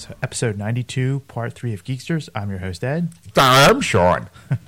[0.00, 2.30] To episode 92, part 3 of Geeksters.
[2.34, 3.10] I'm your host, Ed.
[3.36, 4.30] I'm Sean.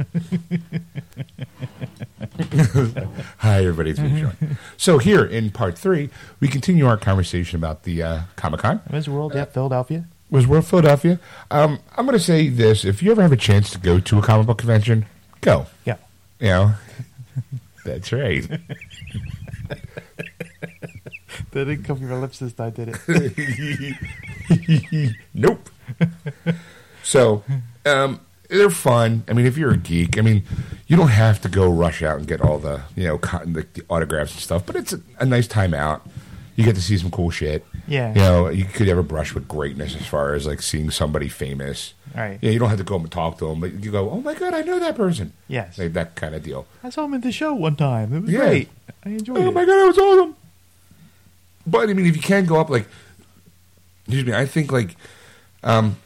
[3.39, 3.93] Hi, everybody.
[3.93, 4.59] It's me, Sean.
[4.77, 6.11] So here in part three,
[6.41, 8.83] we continue our conversation about the uh, Comic Con.
[8.91, 9.35] Was the world?
[9.35, 10.05] Yeah, Philadelphia.
[10.29, 11.19] Wizard World Philadelphia?
[11.51, 14.19] Um, I'm going to say this: if you ever have a chance to go to
[14.19, 15.07] a comic book convention,
[15.41, 15.65] go.
[15.87, 15.97] Yeah.
[16.41, 16.75] You know,
[17.87, 18.47] that's right.
[21.53, 23.97] That didn't come from your lips this time, did it?
[25.35, 25.69] nope.
[27.03, 27.43] so,
[27.87, 29.25] um, they're fun.
[29.29, 30.43] I mean, if you're a geek, I mean,
[30.87, 33.67] you don't have to go rush out and get all the you know con- the,
[33.75, 36.07] the autographs and stuff, but it's a, a nice time out.
[36.55, 37.65] You get to see some cool shit.
[37.89, 38.11] Yeah.
[38.11, 41.95] You know, you could ever brush with greatness as far as like seeing somebody famous.
[42.15, 42.39] Right.
[42.43, 44.35] Yeah, you don't have to go and talk to them, but you go, oh my
[44.35, 45.33] god, I know that person.
[45.49, 45.79] Yes.
[45.79, 46.67] Like that kind of deal.
[46.85, 48.13] I saw him at the show one time.
[48.13, 48.39] It was Yeah.
[48.41, 48.69] great.
[49.05, 49.53] I enjoyed Oh it.
[49.55, 50.37] my god, that was awesome.
[51.67, 52.87] But I mean, if you can go up, like,
[54.07, 54.97] excuse me, I think like,
[55.63, 55.97] um,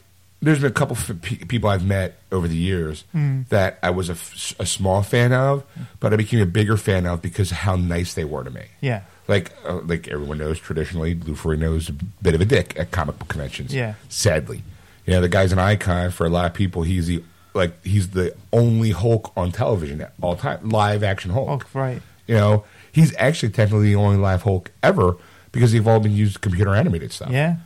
[0.41, 3.03] there's been a couple f- people I've met over the years
[3.49, 5.63] that I was a, f- a small fan of,
[5.99, 8.65] but I became a bigger fan of because of how nice they were to me.
[8.81, 9.01] Yeah.
[9.27, 12.91] Like, uh, like everyone knows, traditionally, Lou Ferrigno is a bit of a dick at
[12.91, 13.73] comic book conventions.
[13.73, 13.95] Yeah.
[14.09, 14.61] Sadly,
[15.07, 16.83] you know, the guy's an icon for a lot of people.
[16.83, 21.65] He's the like he's the only Hulk on television at all time, live action Hulk.
[21.65, 22.01] Oh, right.
[22.27, 25.15] You know, he's actually technically the only live Hulk ever
[25.57, 27.31] because they've all been used computer animated stuff.
[27.31, 27.57] Yeah.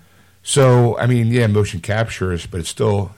[0.43, 3.11] So I mean, yeah, motion captures, but it's still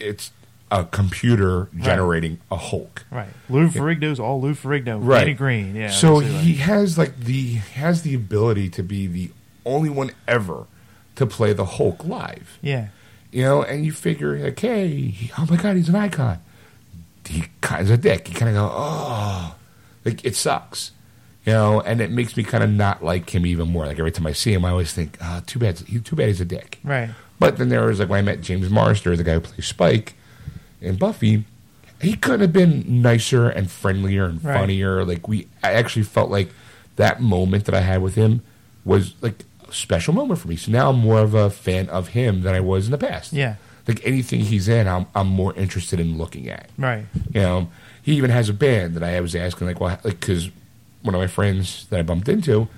[0.00, 0.30] it's
[0.70, 3.04] a computer generating a Hulk.
[3.10, 3.28] Right.
[3.48, 4.98] Lou Ferrigno's all Lou Ferrigno.
[5.00, 5.24] Right.
[5.24, 5.76] Green green.
[5.76, 5.90] Yeah.
[5.90, 9.30] So he has like the has the ability to be the
[9.64, 10.64] only one ever
[11.16, 12.58] to play the Hulk live.
[12.62, 12.88] Yeah.
[13.32, 16.38] You know, and you figure like, hey, he- oh my god, he's an icon.
[17.26, 18.28] He kind of a dick.
[18.28, 19.54] You kind of go, oh,
[20.04, 20.92] like it sucks.
[21.46, 23.86] You know, and it makes me kind of not like him even more.
[23.86, 25.78] Like every time I see him, I always think, ah, too bad.
[25.78, 26.80] He, too bad he's a dick.
[26.82, 27.10] Right.
[27.38, 30.14] But then there was like when I met James Marsters, the guy who plays Spike
[30.80, 31.44] in Buffy,
[32.00, 34.58] he couldn't have been nicer and friendlier and Right.
[34.58, 35.04] funnier.
[35.04, 36.50] Like we, I actually felt like
[36.96, 38.42] that moment that I had with him
[38.84, 40.56] was like a special moment for me.
[40.56, 43.32] So now I'm more of a fan of him than I was in the past.
[43.32, 43.54] Yeah.
[43.86, 46.70] Like anything he's in, I'm I'm more interested in looking at.
[46.76, 47.04] Right.
[47.32, 47.68] You know,
[48.02, 50.50] he even has a band that I was asking, like, well, like, because
[51.06, 52.68] one of my friends that I bumped into,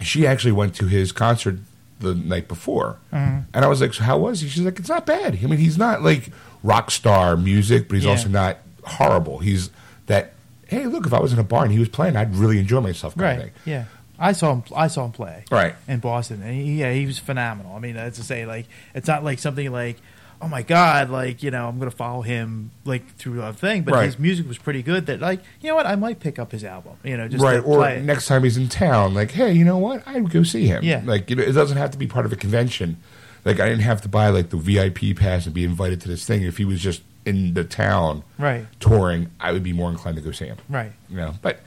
[0.00, 1.58] she actually went to his concert
[2.00, 3.40] the night before, Mm-hmm.
[3.52, 4.48] and I was like, so how was he?
[4.48, 5.34] She's like, it's not bad.
[5.42, 6.30] I mean, he's not like
[6.62, 8.10] rock star music, but he's Yeah.
[8.12, 9.38] also not horrible.
[9.38, 9.70] He's
[10.06, 10.32] that.
[10.68, 12.80] Hey, look, if I was in a bar and he was playing, I'd really enjoy
[12.80, 13.16] myself.
[13.16, 13.52] Kind of Right.
[13.64, 13.84] Yeah.
[14.20, 14.62] I saw him.
[14.76, 15.44] I saw him play.
[15.50, 15.74] Right.
[15.88, 17.74] In Boston, and he, yeah, he was phenomenal.
[17.74, 19.96] I mean, that's to say, like, it's not like something like,
[20.40, 23.82] oh my god, like you know, I'm gonna follow him like through a thing.
[23.82, 24.06] But Right.
[24.06, 25.06] his music was pretty good.
[25.06, 26.94] That like, you know what, I might pick up his album.
[27.04, 27.56] You know, just right.
[27.56, 28.04] to Or play it.
[28.04, 30.02] next time he's in town, like, hey, you know what?
[30.06, 30.82] I'd go see him.
[30.84, 31.02] Yeah.
[31.04, 32.96] Like, you know, it doesn't have to be part of a convention.
[33.44, 36.24] Like, I didn't have to buy like the VIP pass and be invited to this
[36.24, 36.42] thing.
[36.42, 38.66] If he was just in the town Right.
[38.80, 40.56] touring, I would be more inclined to go see him.
[40.68, 40.92] Right.
[41.10, 41.34] You know.
[41.42, 41.60] But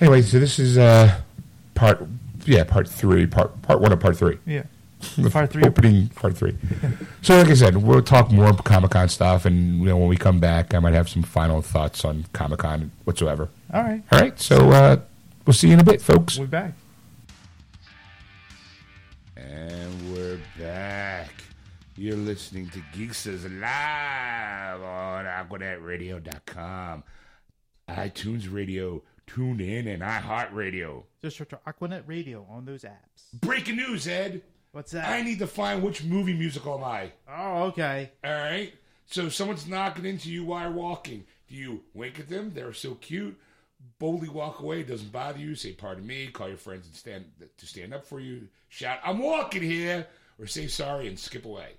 [0.00, 1.20] anyway, so this is uh
[1.74, 2.06] part
[2.46, 4.38] yeah part three part part one of part three.
[4.46, 4.64] Yeah.
[5.16, 5.62] The Part three.
[5.64, 6.56] opening part three.
[7.22, 10.16] so, like I said, we'll talk more Comic Con stuff, and you know, when we
[10.16, 13.48] come back, I might have some final thoughts on Comic Con whatsoever.
[13.72, 14.02] All right.
[14.12, 14.96] All right, so uh,
[15.46, 16.36] we'll see you in a bit, folks.
[16.38, 16.72] We'll be back.
[19.36, 21.30] And we're back.
[21.96, 27.04] You're listening to Geeksters live on AquanetRadio.com,
[27.88, 31.04] iTunes Radio, TuneIn, and iHeartRadio.
[31.22, 33.32] Just search for Aquanet Radio on those apps.
[33.40, 34.42] Breaking news, Ed.
[34.74, 35.08] What's that?
[35.08, 37.12] I need to find which movie musical am I.
[37.28, 38.10] oh, okay.
[38.24, 38.72] All right.
[39.06, 41.24] So someone's knocking into you while you're walking.
[41.48, 42.50] Do you wink at them?
[42.52, 43.38] They're so cute.
[44.00, 44.80] Boldly walk away.
[44.80, 45.54] It doesn't bother you.
[45.54, 46.26] Say pardon me.
[46.26, 47.24] Call your friends and stand
[47.56, 48.48] to stand up for you.
[48.68, 50.08] Shout, "I'm walking here,"
[50.40, 51.74] or say sorry and skip away.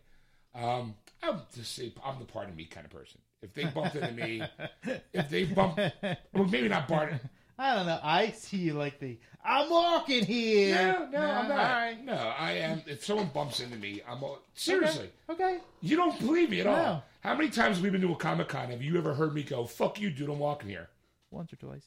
[0.54, 3.20] Um, I'll just say I'm the pardon me kind of person.
[3.42, 4.42] If they bump into me,
[5.14, 7.20] if they bump, well, maybe not pardon.
[7.58, 8.00] I don't know.
[8.02, 10.76] I see you like the I'm walking here.
[11.12, 11.58] No, no, I'm not.
[11.58, 11.98] right.
[12.04, 12.82] No, I am.
[12.88, 15.10] If someone bumps into me, I'm all, seriously.
[15.30, 15.60] Okay.
[15.82, 16.76] You don't believe me at all.
[16.76, 17.04] No.
[17.22, 18.70] How many times have we been to a Comic Con?
[18.72, 20.90] Have you ever heard me go, fuck you, dude, I'm walking here?
[21.32, 21.86] Once or twice.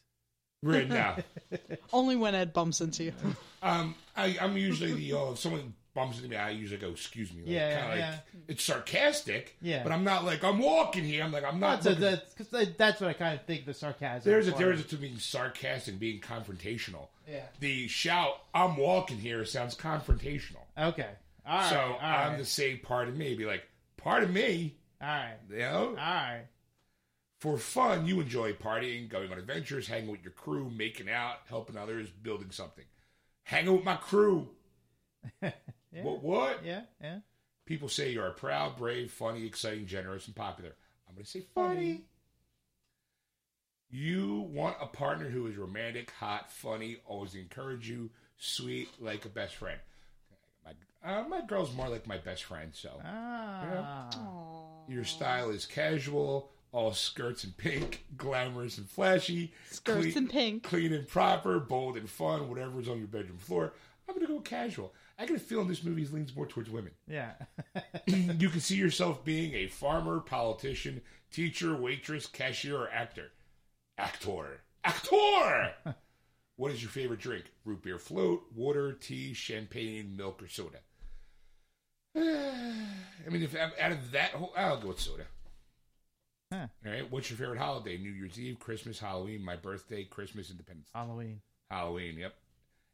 [0.63, 1.17] Right now.
[1.93, 3.13] Only when Ed bumps into you.
[3.63, 7.33] um, I, I'm usually the, uh, if someone bumps into me, I usually go, "Excuse
[7.33, 8.19] me." Like, Yeah, kinda like, yeah.
[8.47, 9.57] It's sarcastic.
[9.61, 9.83] Yeah.
[9.83, 11.25] But I'm not like I'm walking here.
[11.25, 11.83] I'm like I'm not.
[11.83, 14.31] So looking- that's, cause that's what I kind of think the sarcasm.
[14.31, 14.61] there's a part.
[14.61, 17.09] difference between being sarcastic being confrontational.
[17.29, 17.43] Yeah.
[17.61, 20.63] The shout "I'm walking here" sounds confrontational.
[20.79, 21.11] Okay.
[21.47, 21.71] All right.
[21.71, 22.39] so all I'm right.
[22.39, 23.35] the same part of me.
[23.35, 23.65] Be like,
[23.97, 25.37] part of me, all right.
[25.51, 25.89] you know.
[25.89, 26.45] All right.
[27.41, 31.77] For fun, you enjoy partying, going on adventures, hanging with your crew, making out, helping
[31.77, 32.85] others, building something.
[33.45, 34.49] Hanging with my crew.
[35.93, 36.03] Yeah.
[36.05, 36.23] What?
[36.23, 36.65] What?
[36.65, 36.83] Yeah.
[37.01, 37.19] Yeah.
[37.67, 40.71] People say you're proud, brave, funny, exciting, generous, and popular.
[41.09, 42.03] I'm going to say funny.
[43.91, 49.31] You want a partner who is romantic, hot, funny, always encourage you, sweet, like a
[49.31, 49.79] best friend.
[50.65, 50.73] My,
[51.11, 53.01] uh, my girl's more like my best friend, so.
[53.05, 54.11] Ah.
[54.89, 60.63] Your style is casual, all skirts and pink, glamorous and flashy, Skirts clean, and pink.
[60.65, 63.73] clean and proper, bold and fun, whatever's on your bedroom floor.
[64.07, 64.93] I'm gonna go casual.
[65.19, 66.93] I get a feeling this movie leans more towards women.
[67.09, 67.33] Yeah.
[68.07, 71.01] you can see yourself being a farmer, politician,
[71.33, 73.33] teacher, waitress, cashier, or actor.
[73.99, 74.61] Actor.
[74.85, 75.75] Actor!
[76.57, 77.47] what is your favorite drink?
[77.65, 80.79] Root beer float, water, tea, champagne, milk, or soda?
[82.17, 85.25] I mean, if out of that whole, I'll go with soda.
[86.53, 86.69] Huh.
[86.87, 87.11] All right.
[87.11, 87.99] What's your favorite holiday?
[87.99, 90.89] New Year's Eve, Christmas, Halloween, my birthday, Christmas, Independence.
[90.95, 91.41] Halloween.
[91.71, 92.17] Halloween.
[92.19, 92.35] Yep.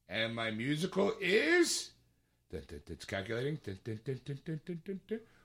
[0.09, 1.91] And my musical is.
[2.55, 3.59] It's calculating.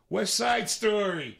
[0.09, 1.39] West Side Story.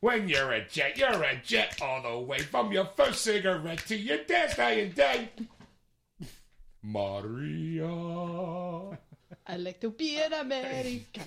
[0.00, 3.96] when you're a jet, you're a jet all the way from your first cigarette to
[3.96, 5.30] your death dying day.
[6.82, 7.86] Maria.
[9.46, 11.20] I like to be in America.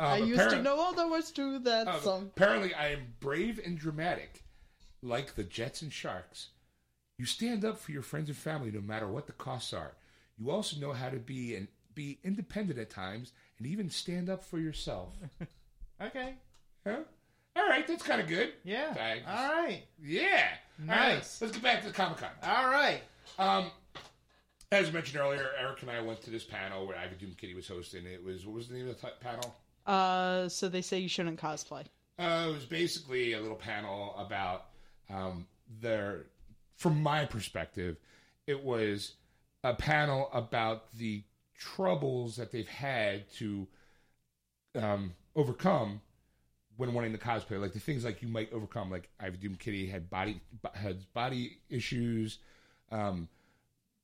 [0.00, 2.30] Um, I used to know all the words to that um, song.
[2.36, 4.44] Apparently, I am brave and dramatic,
[5.02, 6.50] like the Jets and Sharks
[7.18, 9.92] you stand up for your friends and family no matter what the costs are.
[10.38, 14.44] You also know how to be and be independent at times, and even stand up
[14.44, 15.14] for yourself.
[16.00, 16.34] Okay.
[16.86, 16.98] Huh?
[17.56, 18.52] All right, that's kind of good.
[18.62, 18.94] Yeah.
[18.94, 19.24] Thanks.
[19.28, 19.82] All right.
[20.00, 20.46] Yeah.
[20.80, 21.42] All right, Nice.
[21.42, 22.28] let's get back to the Comic Con.
[22.44, 23.00] All right.
[23.36, 23.72] Um,
[24.70, 27.66] as mentioned earlier, Eric and I went to this panel where Ivy Doom Kitty was
[27.66, 28.06] hosting.
[28.06, 29.56] It was what was the name of the t- panel?
[29.86, 31.84] Uh, so they say you shouldn't cosplay.
[32.16, 34.66] Uh, it was basically a little panel about
[35.10, 35.44] um,
[35.80, 36.26] their,
[36.78, 37.96] from my perspective,
[38.46, 39.12] it was
[39.62, 41.22] a panel about the
[41.58, 43.66] troubles that they've had to
[44.74, 46.00] um, overcome
[46.76, 48.90] when wanting to cosplay, like the things like you might overcome.
[48.90, 50.40] Like Ivy Doom Kitty had body
[50.74, 52.38] had body issues.
[52.92, 53.28] Um,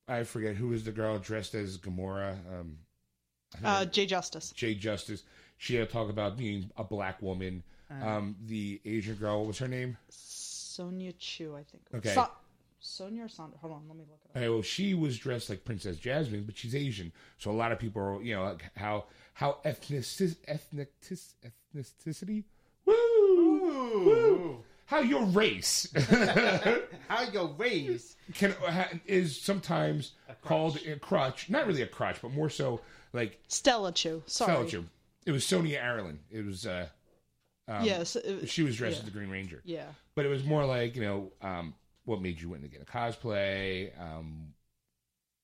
[0.07, 2.37] I forget who was the girl dressed as Gamora.
[2.59, 2.77] Um,
[3.63, 4.51] Uh, Jay Justice.
[4.51, 5.23] Jay Justice.
[5.57, 7.63] She had to talk about being a black woman.
[7.89, 9.95] Um, the Asian girl, what was her name?
[10.09, 11.83] Sonia Chu, I think.
[11.93, 12.13] Okay.
[12.13, 12.29] So-
[12.85, 13.57] Sonia or Sandra?
[13.59, 14.37] Hold on, let me look it up.
[14.37, 17.79] Okay, well, she was dressed like Princess Jasmine, but she's Asian, so a lot of
[17.79, 21.33] people are, you know, like how how ethnicis, ethnicis,
[21.75, 22.43] ethnicity,
[22.85, 22.93] woo,
[24.05, 25.87] woo, how your race
[27.07, 30.13] How your race can ha- is sometimes
[30.43, 31.49] called a crutch.
[31.49, 32.81] Not really a crutch, but more so
[33.13, 34.23] like Stella Chu.
[34.25, 34.55] Sorry.
[34.55, 34.83] Felicia.
[35.25, 36.19] It was Sonia Ireland.
[36.31, 36.87] It was uh,
[37.83, 38.15] yes.
[38.15, 38.99] it- she was dressed yeah.
[38.99, 39.61] as the Green Ranger.
[39.65, 39.85] yeah.
[40.15, 41.73] but it was more like you know um,
[42.05, 44.53] what made you want to get a cosplay um,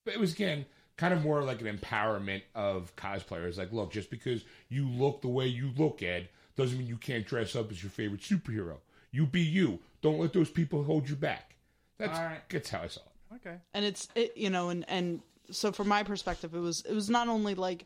[0.05, 0.65] but it was again
[1.01, 3.57] kind of more like an empowerment of cosplayers.
[3.57, 7.25] Like look just because you look the way you look ed doesn't mean you can't
[7.25, 8.77] dress up as your favorite superhero.
[9.11, 9.79] You be you.
[10.03, 11.55] Don't let those people hold you back.
[11.97, 12.41] That's, All right.
[12.49, 13.35] that's how i saw it.
[13.35, 13.55] Okay.
[13.73, 17.09] and it's it, you know and and so from my perspective it was it was
[17.09, 17.85] not only like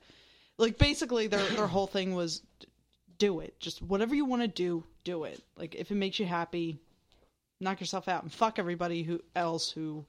[0.57, 2.41] like basically their their whole thing was
[3.17, 3.57] do it.
[3.61, 5.41] Just whatever you want to do do it.
[5.55, 6.79] Like if it makes you happy
[7.59, 10.05] knock yourself out and fuck everybody who else who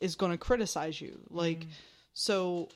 [0.00, 1.66] is going to criticize you like
[2.12, 2.68] so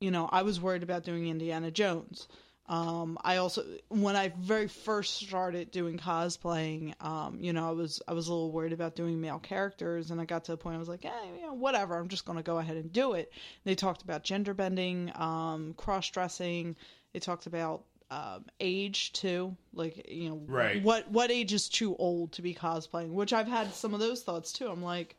[0.00, 2.28] you know i was worried about doing indiana jones
[2.66, 8.00] um, I also, when I very first started doing cosplaying, um, you know, I was
[8.08, 10.76] I was a little worried about doing male characters, and I got to the point
[10.76, 13.12] I was like, eh, you know, whatever, I'm just going to go ahead and do
[13.12, 13.30] it.
[13.64, 16.76] They talked about gender bending, um, cross dressing.
[17.12, 20.82] They talked about um, age too, like you know, Right.
[20.82, 23.10] what what age is too old to be cosplaying?
[23.12, 24.68] Which I've had some of those thoughts too.
[24.68, 25.16] I'm like.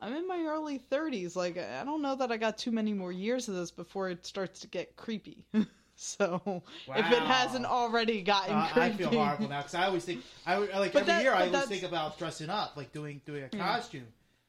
[0.00, 1.34] I'm in my early 30s.
[1.34, 4.24] Like, I don't know that I got too many more years of this before it
[4.24, 5.44] starts to get creepy.
[5.96, 6.62] so,
[6.94, 10.22] if it hasn't already gotten Uh, creepy, I feel horrible now because I always think
[10.46, 12.92] I would- like But every that- year I always that's- think about dressing up, like
[12.92, 14.06] doing doing a costume,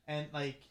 [0.07, 0.61] and like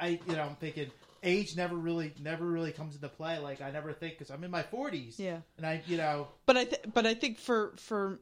[0.00, 0.90] I you know I'm thinking
[1.22, 3.38] age never really never really comes into play.
[3.38, 5.38] Like I never think because I'm in my 40s, Yeah.
[5.56, 8.18] and I you know But I th- but I think for for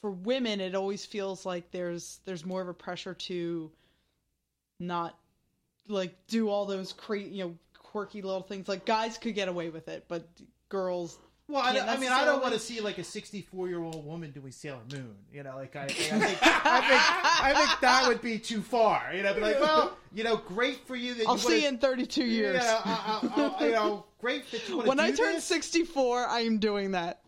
[0.00, 3.70] for women, it always feels like there's there's more of a pressure to
[4.80, 5.18] not
[5.88, 8.68] like do all those cre- you know quirky little things.
[8.68, 10.26] Like guys could get away with it, but
[10.68, 11.18] girls.
[11.46, 14.30] Well, I, I mean, I don't want to see like a 64 year old woman
[14.30, 15.14] doing Sailor Moon.
[15.32, 19.12] You know, like I, I think, I think, I think that would be too far.
[19.14, 21.68] You know, like, well, you know, great for you that I'll you see wanna- you
[21.68, 22.54] in 32 years.
[22.54, 25.34] You know, I, I, I, you know, great that you want to when I turn
[25.34, 25.44] this.
[25.44, 27.20] 64, I am doing that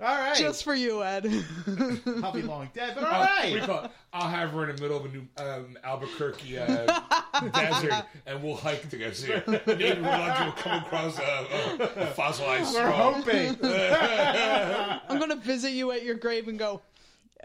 [0.00, 1.26] all right, just for you, Ed.
[2.22, 3.90] I'll be long dead, but all I'll, what do you call it?
[4.12, 7.00] I'll have her in the middle of a new um, Albuquerque uh,
[7.54, 9.14] desert, and we'll hike together.
[9.14, 13.12] See, Native American will come across a, a, a fossilized We're skull.
[13.12, 13.56] hoping.
[15.08, 16.80] I'm gonna visit you at your grave and go.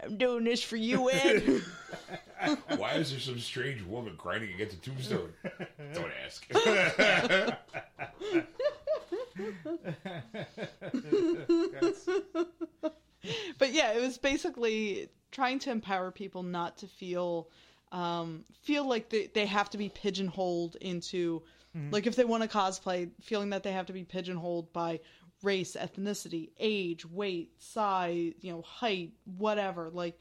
[0.02, 1.62] I'm doing this for you, Ed.
[2.78, 5.32] Why is there some strange woman grinding against a tombstone?
[5.92, 6.46] Don't ask.
[13.58, 17.48] but yeah, it was basically trying to empower people not to feel
[17.92, 21.42] um, feel like they, they have to be pigeonholed into
[21.92, 25.00] like if they want to cosplay, feeling that they have to be pigeonholed by
[25.42, 29.90] race, ethnicity, age, weight, size, you know, height, whatever.
[29.90, 30.18] Like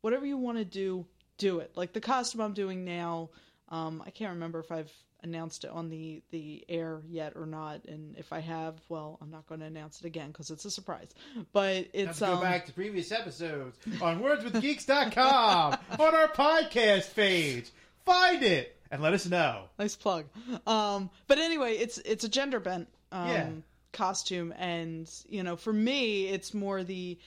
[0.00, 1.70] whatever you want to do, do it.
[1.76, 3.30] Like the costume I'm doing now,
[3.68, 7.84] um, I can't remember if I've announced it on the the air yet or not,
[7.86, 10.70] and if I have, well, I'm not going to announce it again because it's a
[10.70, 11.08] surprise.
[11.52, 17.70] But it's go um, back to previous episodes on wordswithgeeks.com on our podcast page.
[18.04, 19.64] Find it and let us know.
[19.78, 20.24] nice plug.
[20.66, 23.48] Um, but anyway, it's it's a gender bent um, Yeah.
[23.92, 27.18] costume, and you know, for me, it's more the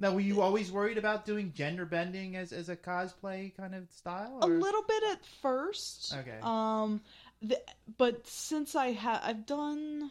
[0.00, 3.90] Now, were you always worried about doing gender bending as, as a cosplay kind of
[3.90, 4.38] style?
[4.42, 6.14] a little bit at first.
[6.14, 6.38] Okay.
[6.42, 7.00] Um,
[7.42, 7.60] the,
[7.96, 10.10] but since I have, I've done,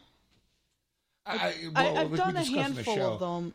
[1.24, 3.54] I, I, well, I've done a discussed in the handful of them.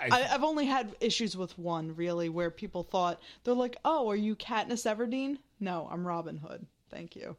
[0.00, 4.10] I- I, I've only had issues with one really, where people thought they're like, "Oh,
[4.10, 6.66] are you Katniss Everdeen?" No, I'm Robin Hood.
[6.90, 7.36] Thank you.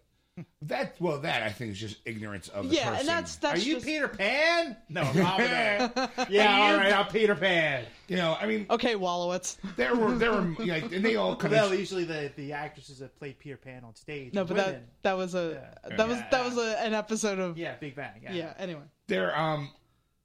[0.63, 3.00] That well, that I think is just ignorance of the Yeah, person.
[3.01, 4.75] and that's Are you just, Peter Pan?
[4.89, 6.10] No, Robin Hood.
[6.30, 7.86] Yeah, all right, I'm Peter Pan.
[8.10, 8.36] you know.
[8.38, 9.56] I mean, okay, Wolowitz.
[9.77, 13.00] there were there were like, and they all kind Well, of usually the, the actresses
[13.00, 14.34] that played Peter Pan on stage.
[14.34, 14.74] No, are but women.
[14.74, 15.96] that that was a Yeah.
[15.96, 16.27] that was Yeah.
[16.32, 18.20] that was a, an episode of Yeah, Big Bang.
[18.22, 18.34] Yeah.
[18.34, 18.54] yeah.
[18.58, 19.70] Anyway, they're um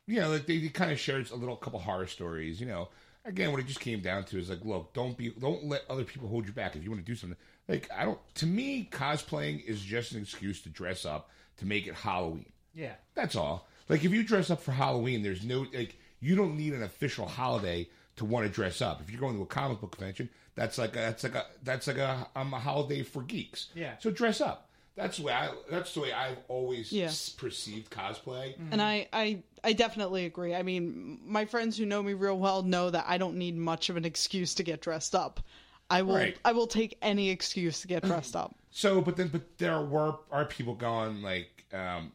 [0.09, 2.88] you know like they, they kind of shared a little couple horror stories you know
[3.26, 6.02] again what it just came down to is like look don't be don't let other
[6.02, 7.38] people hold you back if you want to do something
[7.71, 11.87] like i don't to me cosplaying is just an excuse to dress up to make
[11.87, 12.95] it halloween Yeah.
[13.15, 16.75] that's all like if you dress up for halloween there's no like you don't need
[16.75, 19.93] an official holiday to want to dress up if you're going to a comic book
[19.97, 23.69] convention that's like a, that's like a that's like a um, a holiday for geeks
[23.75, 23.95] Yeah.
[24.00, 27.11] so dress up that's the way i that's the way i've always Yeah.
[27.39, 30.55] perceived cosplay and I, I I definitely agree.
[30.55, 33.91] I mean, my friends who know me real well know that I don't need much
[33.91, 35.41] of an excuse to get dressed up.
[35.90, 36.38] I will Right.
[36.44, 38.54] I will take any excuse to get dressed up.
[38.73, 42.12] So, but then, but there were are people going like, um,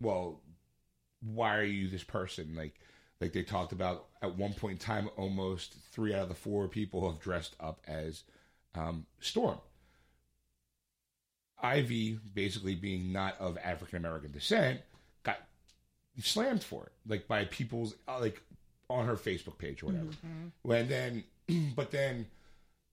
[0.00, 0.40] well,
[1.20, 2.54] why are you this person?
[2.54, 2.78] Like,
[3.20, 6.68] like they talked about at one point in time, almost three out of the four
[6.68, 8.22] people have dressed up as
[8.76, 9.58] um, Storm.
[11.60, 14.80] Ivy, basically being not of African American descent,
[15.24, 15.38] got
[16.20, 18.40] slammed for it, like by people's uh, like
[18.88, 20.10] on her Facebook page or whatever.
[20.62, 21.24] When then,
[21.74, 22.26] but then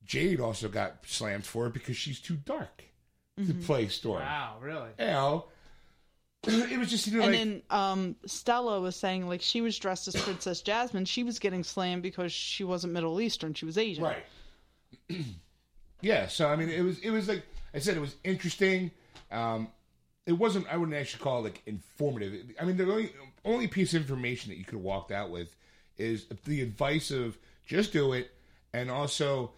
[0.04, 2.84] Jade also got slammed for it because she's too dark
[3.46, 4.22] to play Storm.
[4.22, 4.90] Wow, really?
[4.98, 5.06] You
[6.58, 9.60] know, it was just you know, And like then um, Stella was saying like she
[9.60, 11.04] was dressed as Princess Jasmine.
[11.04, 13.54] She was getting slammed because she wasn't Middle Eastern.
[13.54, 14.04] She was Asian.
[14.04, 14.24] right.
[16.00, 18.90] yeah, so I mean, it was it was like I said, it was interesting.
[19.30, 19.68] Um,
[20.26, 20.66] it wasn't.
[20.70, 22.52] I wouldn't actually call it like informative.
[22.60, 23.12] I mean, the only
[23.44, 25.54] only piece of information that you could have walked out with
[25.98, 28.30] is the advice of just do it,
[28.72, 29.52] and also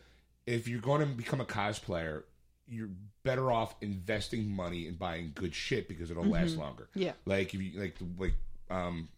[0.47, 2.25] if you're going to become a cosplayer,
[2.67, 2.91] you're
[3.23, 6.89] better off investing money and buying good shit because it'll last longer.
[6.95, 7.13] Yeah.
[7.27, 8.35] like if you like the like
[8.71, 9.09] um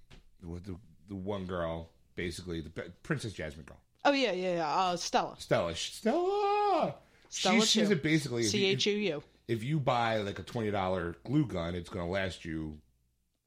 [0.42, 0.76] the
[1.08, 2.70] the, one girl basically the
[3.02, 4.68] Princess Jasmine girl Oh yeah, yeah, yeah.
[4.68, 5.34] Uh, Stella.
[5.38, 6.94] Stella Stella.
[7.30, 7.92] Stella she Chu.
[7.92, 8.42] it basically.
[8.42, 9.22] C H U U.
[9.48, 12.78] if you buy like a twenty dollar glue gun, it's going to last you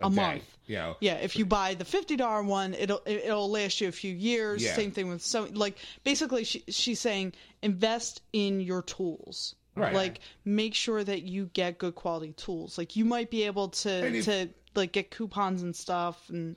[0.02, 0.44] a, A month.
[0.70, 3.92] Know, Yeah, if you buy the fifty dollar one, it'll it- it'll last you a
[3.92, 4.64] few years.
[4.64, 4.76] Yeah.
[4.76, 9.56] Same thing with so like basically she, she's saying invest in your tools.
[9.76, 9.94] Right.
[9.94, 12.78] Like make sure that you get good quality tools.
[12.78, 16.56] Like you might be able to if- to like get coupons and stuff and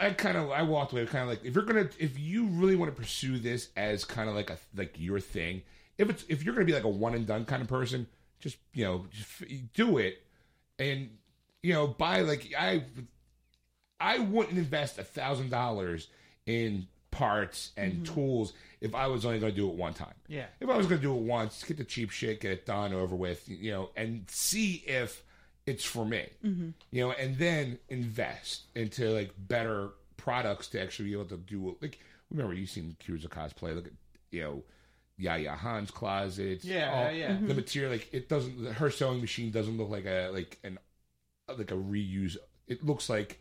[0.00, 2.74] I kind of I walked away kind of like if you're gonna if you really
[2.74, 5.62] want to pursue this as kind of like a like your thing,
[5.98, 8.06] if it's if you're gonna be like a one and done kind of person,
[8.40, 10.22] just you know just do it,
[10.78, 11.10] and
[11.66, 12.84] you know buy like I
[13.98, 16.06] I wouldn't invest a thousand dollars
[16.46, 18.14] in parts and mm-hmm.
[18.14, 20.14] tools if I was only going to do it one time.
[20.28, 20.44] Yeah.
[20.60, 22.92] If I was going to do it once, get the cheap shit, get it done
[22.92, 25.24] over with, you know, and see if
[25.66, 26.68] it's for me, mm-hmm.
[26.92, 31.76] you know, and then invest into like better products to actually be able to do.
[31.80, 31.98] Like,
[32.30, 33.74] remember you seen Heroes of Cosplay?
[33.74, 33.92] Look at
[34.30, 34.62] you know.
[35.18, 36.62] Yaya Han's closets.
[36.62, 37.28] Yeah, all- yeah.
[37.28, 37.56] The mm-hmm.
[37.56, 38.66] material, like it doesn't.
[38.66, 40.78] Her sewing machine doesn't look like a like an
[41.48, 42.36] like a reuse.
[42.66, 43.40] It looks like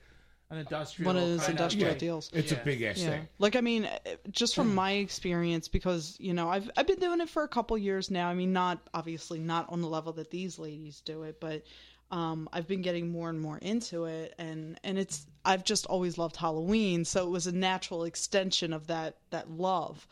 [0.51, 1.07] An industrial.
[1.11, 1.97] One of those kind industrial Yeah.
[1.97, 2.29] deals.
[2.31, 2.61] it's Yeah.
[2.61, 3.09] a big ass Yeah.
[3.09, 3.27] thing.
[3.39, 3.97] Like I mean, uh,
[4.29, 7.75] just from my experience, because you know I've I've been doing it for a couple
[7.79, 8.29] years now.
[8.29, 11.63] I mean, not obviously not on the level that these ladies do it, but
[12.11, 16.19] um, I've been getting more and more into it, and and it's I've just always
[16.19, 20.07] loved Halloween, so it was a natural extension of that that love.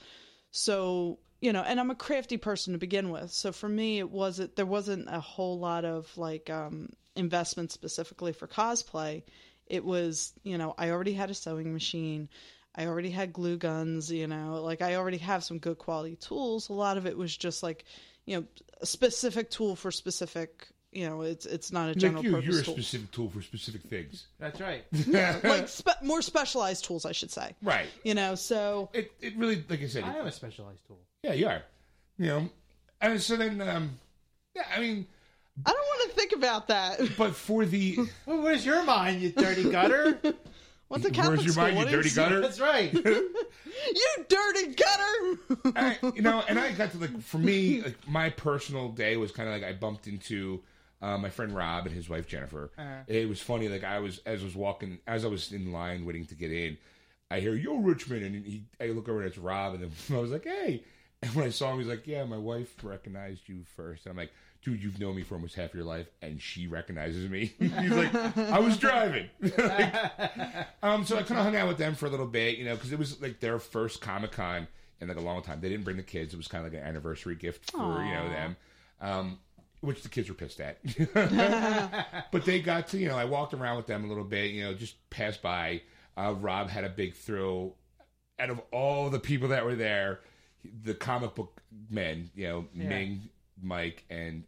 [0.50, 4.10] So you know, and I'm a crafty person to begin with, so for me it
[4.10, 9.24] wasn't there wasn't a whole lot of like um, investment specifically for cosplay.
[9.68, 12.30] It was you know I already had a sewing machine.
[12.76, 16.70] I already had glue guns, you know, like I already have some good quality tools.
[16.70, 17.86] A lot of it was just like,
[18.26, 18.46] you know,
[18.82, 22.48] a specific tool for specific, you know, it's it's not a general Like you, purpose
[22.50, 22.74] you're a tool.
[22.74, 24.26] specific tool for specific things.
[24.40, 24.84] That's right.
[24.92, 27.56] yeah, like spe- more specialized tools, I should say.
[27.62, 27.86] Right.
[28.04, 30.04] You know, so It it really like I said.
[30.04, 31.00] I it- have a specialized tool.
[31.22, 31.62] yeah, you are.
[32.18, 32.50] You know,
[33.02, 34.00] and so then um,
[34.56, 35.06] yeah, I mean,
[35.64, 37.00] I don't want to think about that.
[37.18, 40.20] but for the Well, where's your mind, you dirty gutter?
[40.90, 41.64] What's a Catholic where's your school?
[41.64, 42.40] mind, you What dirty is- gutter?
[42.42, 42.94] That's right.
[42.94, 45.74] You dirty gutter!
[45.76, 49.32] I, you know, and I got to like for me, like my personal day was
[49.32, 50.62] kind of like I bumped into
[51.02, 52.72] uh, my friend Rob and his wife Jennifer.
[52.78, 53.02] Uh-huh.
[53.08, 56.06] It was funny, like I was as I was walking, as I was in line
[56.06, 56.78] waiting to get in,
[57.32, 60.22] I hear "Yo, Richmond," and he, I look over and it's Rob, and then I
[60.22, 60.84] was like, "Hey."
[61.24, 64.06] And when I saw him, he's like, "Yeah, my wife recognized you first.
[64.06, 64.32] And I'm like,
[64.64, 68.14] "Dude, you've known me for almost half your life, and she recognizes me." he's like,
[68.38, 69.94] "I was driving." Like,
[70.82, 72.76] um, so I kind of hung out with them for a little bit, you know,
[72.76, 74.68] because it was like their first Comic Con
[75.02, 75.60] in like a long time.
[75.62, 78.12] They didn't bring the kids; it was kind of like an anniversary gift for you
[78.14, 78.56] know them,
[79.02, 79.40] um,
[79.82, 80.80] which the kids were pissed at.
[82.32, 84.64] but they got to, you know, I walked around with them a little bit, you
[84.64, 85.82] know, just passed by.
[86.18, 87.76] Uh, Rob had a big thrill.
[88.40, 90.22] Out of all the people that were there,
[90.84, 92.90] the comic book men, you know, Yeah.
[92.90, 93.30] Ming,
[93.62, 94.44] Mike, and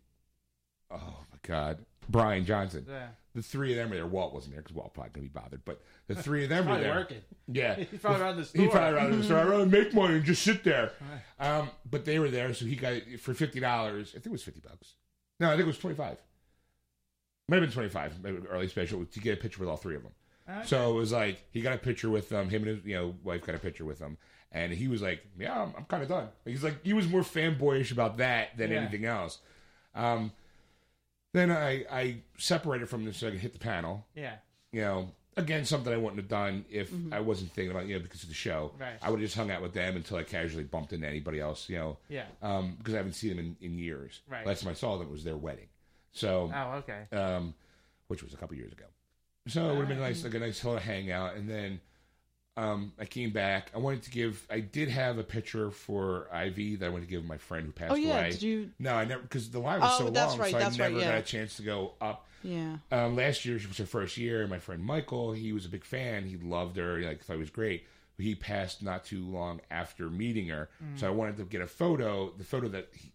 [1.01, 1.79] oh my God,
[2.09, 2.85] Bryan Johnson.
[2.89, 3.07] Yeah.
[3.33, 4.05] The three of them were there.
[4.07, 5.65] Walt wasn't there because Walt probably couldn't be bothered.
[5.65, 6.95] But the three of them were there.
[6.95, 7.17] working.
[7.49, 8.61] Yeah, He's probably around the store.
[8.63, 9.37] He probably around the store.
[9.39, 10.93] I'd rather make money and just sit there.
[11.37, 14.09] Um, but they were there, so he got it for fifty dollars.
[14.11, 14.93] I think it was fifty bucks.
[15.41, 16.17] No, I think it was twenty five.
[17.49, 18.13] Might have been twenty five.
[18.49, 20.13] Early special to get a picture with all three of them.
[20.49, 20.65] Okay.
[20.67, 22.49] So it was like he got a picture with them.
[22.49, 24.17] Him and his you know wife got a picture with them,
[24.51, 27.21] and he was like, "Yeah, I'm, I'm kind of done." He's like, he was more
[27.21, 28.77] fanboyish about that than Yeah.
[28.77, 29.39] anything else.
[29.93, 30.31] Um,
[31.35, 34.35] then I I separated from this so I could hit the panel Yeah.
[34.71, 38.01] you know, again, something I wouldn't have done if I wasn't thinking about, you know,
[38.01, 38.71] because of the show.
[38.73, 38.81] Mm-hmm.
[38.81, 38.93] Right.
[39.01, 41.67] I would have just hung out with them until I casually bumped into anybody else,
[41.69, 42.25] you know, Yeah.
[42.41, 44.21] um, because I haven't seen them in, in years.
[44.29, 44.45] Right.
[44.45, 45.67] Last time I saw them was their wedding.
[46.13, 47.13] So, Oh, okay.
[47.15, 47.53] um,
[48.07, 48.85] which was a couple years ago.
[49.47, 51.35] So it would have been nice, like a nice little hangout.
[51.35, 51.79] And then
[52.57, 53.71] um, I came back.
[53.75, 57.11] I wanted to give, I did have a picture for Ivy that I wanted to
[57.11, 58.31] give my friend who passed Oh yeah, away.
[58.31, 58.71] did you?
[58.79, 60.91] No, I never, because the line was Oh, so long, right, so I that's right,
[60.91, 61.11] never yeah.
[61.11, 62.77] got a chance to go up Yeah.
[62.91, 64.47] um, last year she was her first year.
[64.47, 66.25] My friend Michael, he was a big fan.
[66.25, 66.99] He loved her.
[67.01, 67.85] Like thought it was great.
[68.17, 72.31] He passed not too long after meeting her, so I wanted to get a photo.
[72.37, 73.11] The photo that he,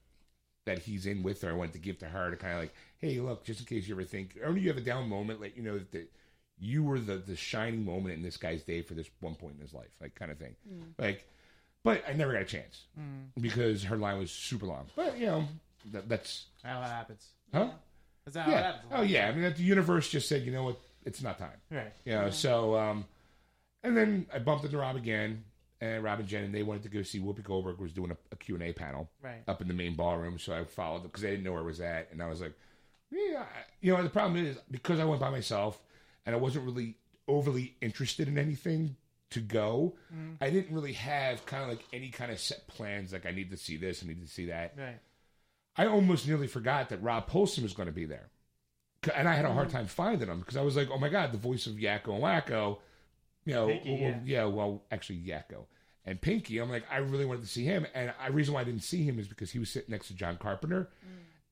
[0.66, 2.74] that he's in with her, I wanted to give to her to kind of like,
[2.98, 5.56] hey, look, just in case you ever think, or you have a down moment, let
[5.56, 6.12] you know that
[6.60, 9.62] you were the the shining moment in this guy's day for this one point in
[9.62, 10.54] his life, like kind of thing.
[10.98, 11.26] Like,
[11.82, 12.84] but I never got a chance
[13.40, 14.86] because her line was super long.
[14.94, 15.44] But you know,
[15.92, 17.26] that, that's How that happens.
[17.52, 17.70] huh.
[18.24, 18.62] That's not how it Yeah.
[18.62, 18.92] happens.
[18.94, 19.28] Oh yeah.
[19.28, 20.80] I mean, the universe just said, you know what?
[21.06, 21.56] It's not time.
[21.70, 21.92] Right.
[22.04, 22.30] You know.
[22.30, 23.06] So, um,
[23.82, 25.42] and then I bumped into Rob again,
[25.80, 28.16] and Rob and Jen, and they wanted to go see Whoopi Goldberg was doing a,
[28.32, 29.42] a Q and A panel Right.
[29.48, 30.38] up in the main ballroom.
[30.38, 32.42] So I followed them because they didn't know where it was at, and I was
[32.42, 32.52] like,
[33.10, 33.44] yeah.
[33.80, 35.80] You know, the problem is because I went by myself,
[36.26, 36.96] and I wasn't really
[37.28, 38.96] overly interested in anything
[39.30, 39.94] to go.
[40.40, 43.12] I didn't really have kind of like any kind of set plans.
[43.12, 44.74] Like I need to see this, I need to see that.
[44.76, 44.98] Right.
[45.76, 48.28] I almost nearly forgot that Rob Paulsen was going to be there.
[49.14, 49.54] And I had a Mm.
[49.54, 52.14] hard time finding him because I was like, oh my God, the voice of Yakko
[52.14, 52.78] and Wakko.
[53.46, 54.20] You know, Pinky, well, yeah.
[54.24, 55.64] yeah, well, actually, Yakko.
[56.04, 57.86] And Pinky, I'm like, I really wanted to see him.
[57.94, 60.14] And the reason why I didn't see him is because he was sitting next to
[60.14, 60.90] John Carpenter.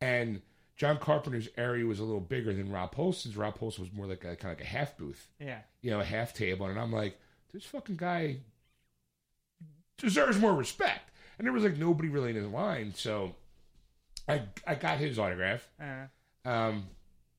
[0.01, 0.43] And
[0.79, 3.37] John Carpenter's area was a little bigger than Rob Paulsen's.
[3.37, 5.59] Rob Paulsen was more like a kind of like a half booth, Yeah.
[5.83, 6.67] you know, a half table.
[6.67, 7.19] And I'm like,
[7.53, 8.37] this fucking guy
[9.97, 11.11] deserves more respect.
[11.39, 12.93] And there was like nobody really in his line.
[12.95, 13.35] So
[14.29, 15.69] I I got his autograph.
[15.81, 16.07] Uh,
[16.49, 16.89] Um,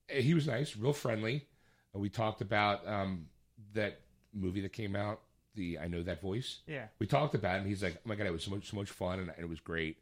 [0.09, 1.47] he was nice, real friendly.
[1.93, 3.27] We talked about um,
[3.73, 3.99] that
[4.33, 5.21] movie that came out
[5.55, 6.59] the I know that voice.
[6.67, 6.87] Yeah.
[6.99, 8.77] We talked about it, and he's like, "Oh my god, it was so much so
[8.77, 9.97] much fun, and, and it was great."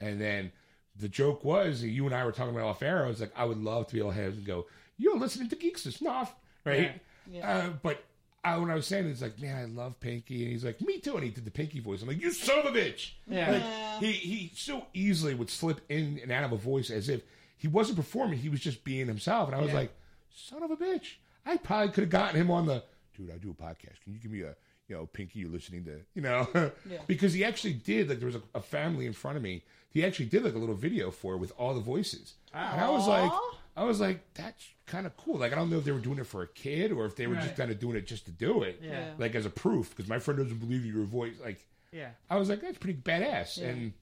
[0.00, 0.52] And then
[0.96, 3.04] the joke was, you and I were talking about off air.
[3.04, 4.66] I was like, I would love to be able to have him go,
[4.98, 7.00] "You're listening to Geeks Snuff," right?
[7.42, 8.04] Uh, but
[8.44, 10.98] I, when I was saying, it's like, man, I love Pinky, and he's like, me
[10.98, 12.02] too, and he did the Pinky voice.
[12.02, 13.12] I'm like, you son of a bitch!
[13.28, 13.52] Yeah.
[13.52, 13.62] Like,
[14.02, 17.22] he he so easily would slip in and out of a voice as if
[17.56, 19.48] he wasn't performing; he was just being himself.
[19.48, 19.76] And I was Yeah.
[19.78, 19.92] like,
[20.34, 21.14] son of a bitch!
[21.46, 22.82] I probably could have gotten him on the
[23.16, 23.30] dude.
[23.30, 24.00] I do a podcast.
[24.04, 24.54] Can you give me a
[24.88, 25.40] you know Pinky?
[25.40, 26.70] You're listening to you know
[27.06, 29.62] because he actually did like there was a, a family in front of me.
[29.90, 32.88] He actually did like a little video for it with all the voices, and I
[32.88, 33.30] was like,
[33.76, 35.38] I was like, that's kind of cool.
[35.38, 37.26] Like I don't know if they were doing it for a kid or if they
[37.26, 39.10] were just kind of doing it just to do it, Yeah.
[39.18, 39.90] like as a proof.
[39.90, 41.34] Because my friend doesn't believe your voice.
[41.44, 41.60] Like
[41.92, 42.08] Yeah.
[42.30, 43.62] I was like, that's pretty badass.
[43.62, 43.92] And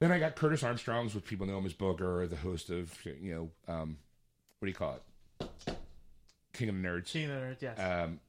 [0.00, 3.34] then I got Curtis Armstrong's, which people know him as Booger, the host of you
[3.34, 3.96] know, um,
[4.58, 4.98] what do you call
[5.40, 5.76] it,
[6.52, 7.06] King of the Nerds.
[7.12, 7.78] King of the Nerds, yes.
[7.78, 8.20] Um,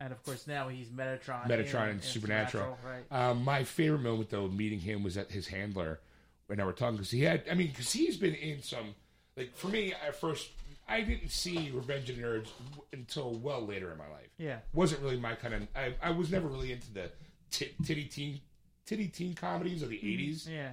[0.00, 1.48] and of course now he's Metatron.
[1.48, 2.78] Metatron and in Supernatural.
[2.84, 3.04] Right.
[3.10, 6.00] Um, my favorite moment though, meeting him was at his handler
[6.46, 8.94] when I were talking because he had, I mean, because he's been in some,
[9.36, 10.50] like for me, at first
[10.88, 12.48] I didn't see Revenge of the Nerds
[12.92, 14.28] until well later in my life.
[14.38, 14.58] Yeah.
[14.72, 15.68] wasn't really my kind of.
[15.76, 17.10] I, I was never really into the
[17.50, 18.40] t- titty teen
[18.86, 20.48] titty teen comedies of the '80s.
[20.48, 20.70] Yeah.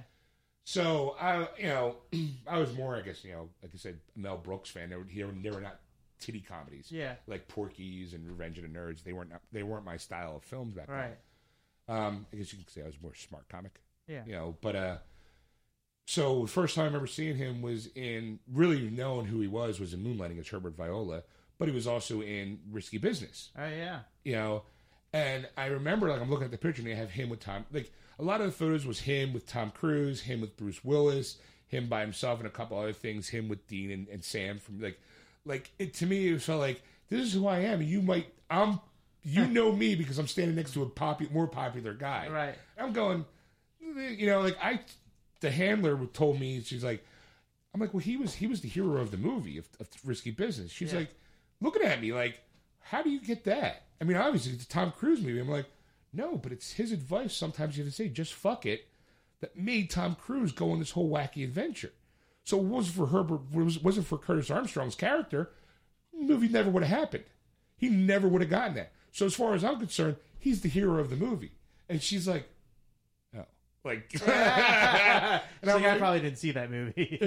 [0.64, 1.96] So I, you know,
[2.48, 4.90] I was more, I guess, you know, like I said, Mel Brooks fan.
[4.90, 5.78] They were, they were, they were not
[6.20, 6.90] titty comedies.
[6.90, 7.14] Yeah.
[7.26, 9.02] Like Porky's and Revenge of the Nerds.
[9.02, 9.32] They weren't.
[9.52, 11.16] They weren't my style of films back Right.
[11.88, 11.96] then.
[11.96, 13.80] Um, I guess you can say I was more smart comic.
[14.08, 14.22] Yeah.
[14.26, 14.96] You know, but uh,
[16.06, 19.80] so the first time I ever seeing him was in really knowing who he was
[19.80, 21.22] was in Moonlighting as Herbert Viola,
[21.58, 24.00] but he was also in Risky Business Oh yeah.
[24.24, 24.62] you know.
[25.12, 27.64] And I remember, like, I'm looking at the picture, and they have him with Tom.
[27.72, 31.38] Like, a lot of the photos was him with Tom Cruise, him with Bruce Willis,
[31.68, 33.28] him by himself, and a couple other things.
[33.28, 35.00] Him with Dean and, and Sam from like,
[35.46, 37.80] like it to me, it felt like this is who I am.
[37.80, 38.80] You might, I'm,
[39.22, 42.28] you know me because I'm standing next to a popu- more popular guy.
[42.28, 42.54] Right.
[42.78, 43.24] I'm going,
[43.80, 44.80] you know, like I,
[45.40, 47.04] the handler told me she's like,
[47.74, 50.30] I'm like, well, he was he was the hero of the movie of, of Risky
[50.30, 50.70] Business.
[50.70, 51.00] She's Yeah.
[51.00, 51.14] like,
[51.60, 52.40] looking at me like,
[52.80, 53.82] how do you get that?
[54.00, 55.38] I mean, obviously it's a Tom Cruise movie.
[55.40, 55.66] I'm like,
[56.12, 57.34] no, but it's his advice.
[57.34, 58.86] Sometimes you have to say, just fuck it.
[59.40, 61.92] That made Tom Cruise go on this whole wacky adventure.
[62.46, 65.50] So it wasn't for Herbert, it was, wasn't for Curtis Armstrong's character.
[66.12, 67.24] The movie never would have happened.
[67.76, 68.92] He never would have gotten that.
[69.10, 71.50] So as far as I'm concerned, he's the hero of the movie.
[71.88, 72.48] And she's like,
[73.36, 73.46] oh,
[73.82, 77.18] like, and So I'm I probably didn't see that movie.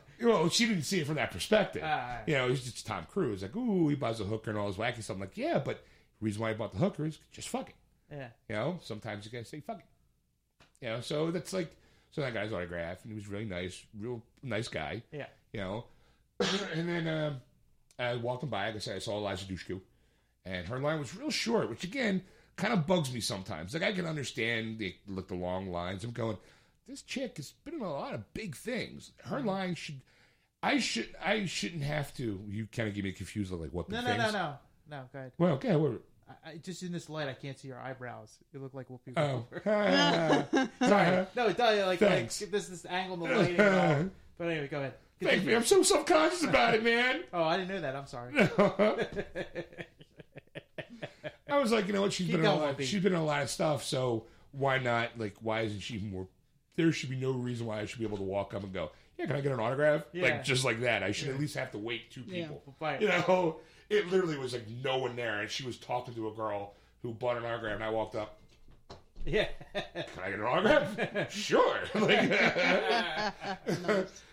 [0.22, 1.82] well, she didn't see it from that perspective.
[1.82, 2.18] Ah.
[2.26, 3.40] you know, it's just Tom Cruise.
[3.40, 5.16] Like, ooh, he buys a hooker and all this wacky stuff.
[5.16, 5.76] I'm like, yeah, but
[6.20, 7.76] the reason why I bought the hooker is just fuck it.
[8.10, 8.28] yeah.
[8.50, 10.84] You know, sometimes you gotta say fuck it.
[10.84, 11.74] You know, so that's like,
[12.16, 15.02] so that guy's autograph, and he was really nice, real nice guy.
[15.12, 15.26] Yeah.
[15.52, 15.84] You know,
[16.74, 17.36] and then um,
[17.98, 18.66] I walked him by.
[18.68, 19.82] Like I said, I saw Eliza Dushku,
[20.46, 22.22] and her line was real short, which again
[22.56, 23.74] kind of bugs me sometimes.
[23.74, 26.04] Like I can understand the like the long lines.
[26.04, 26.38] I'm going,
[26.88, 29.10] this chick has been in a lot of big things.
[29.24, 29.46] Her Mm-hmm.
[29.48, 30.00] line should.
[30.62, 31.14] I should.
[31.22, 32.40] I shouldn't have to.
[32.48, 33.52] You kind of get me confused.
[33.52, 33.90] Like what?
[33.90, 34.32] No, big no, no, things?
[34.32, 34.54] no,
[34.90, 35.02] no.
[35.12, 35.32] Go ahead.
[35.38, 35.76] Well, okay.
[35.76, 38.36] What, I, I, just in this light, I can't see your eyebrows.
[38.52, 39.12] You look like Whoopi.
[39.16, 39.44] oh,
[40.86, 41.26] sorry.
[41.36, 41.78] No, it does.
[41.78, 42.38] Like, like Thanks.
[42.40, 43.60] this this angle in the lighting.
[43.60, 44.10] and all.
[44.38, 44.94] But anyway, go ahead.
[45.22, 45.54] Thank me.
[45.54, 47.22] I'm so self conscious about it, man.
[47.32, 47.96] Oh, I didn't know that.
[47.96, 48.34] I'm sorry.
[51.48, 52.12] I was like, you know what?
[52.12, 52.76] She's Keep been in a going, lot.
[52.78, 52.82] Whoopi.
[52.84, 53.82] She's been in a lot of stuff.
[53.84, 55.18] So why not?
[55.18, 56.26] Like, why isn't she more?
[56.76, 58.90] There should be no reason why I should be able to walk up and go,
[59.18, 60.24] "Yeah, can I get an autograph?" Yeah.
[60.24, 61.02] Like just like that.
[61.02, 62.62] I should at least have to wait two people.
[62.78, 63.00] Right.
[63.00, 63.56] You know,
[63.90, 67.12] it literally was like no one there, and she was talking to a girl who
[67.12, 68.38] bought an autograph, and I walked up.
[69.24, 69.48] Yeah.
[69.74, 71.32] Can I get an autograph?
[71.32, 71.80] sure.
[71.94, 72.30] Like,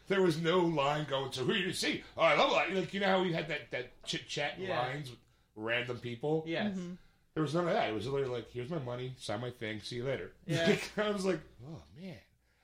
[0.07, 1.31] there was no line going.
[1.31, 2.03] So who you to see?
[2.17, 2.75] Oh, I love it.
[2.75, 4.79] Like you know how we had that that chit chat Yeah.
[4.79, 5.19] lines with
[5.55, 6.43] random people.
[6.47, 6.73] yes.
[6.75, 6.93] Mm-hmm.
[7.35, 7.89] There was none of that.
[7.89, 9.15] It was literally like, "Here's my money.
[9.17, 9.79] Sign my thing.
[9.81, 10.75] See you later." Yeah.
[10.97, 12.17] I was like, "Oh man."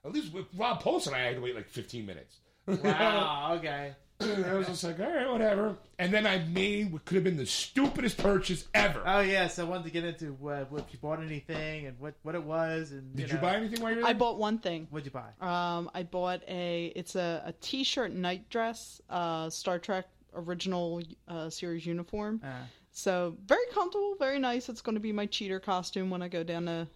[0.05, 2.37] At least with Rob Paulsen, I had to wait like 15 minutes.
[2.67, 3.55] Wow.
[3.57, 3.93] Okay.
[4.21, 7.37] I was just like, "All right, whatever." And then I made what could have been
[7.37, 9.01] the stupidest purchase ever.
[9.05, 12.35] Oh yes, I wanted to get into uh, if you bought anything and what what
[12.35, 14.09] it was and Did you, you buy anything while you were there?
[14.09, 14.87] I bought one thing.
[14.89, 15.29] What'd you buy?
[15.39, 21.49] Um, I bought a it's a, a t-shirt night dress, uh, Star Trek original uh,
[21.49, 22.41] series uniform.
[22.43, 22.49] Uh,
[22.91, 24.67] So very comfortable, very nice.
[24.67, 26.87] It's going to be my cheater costume when I go down to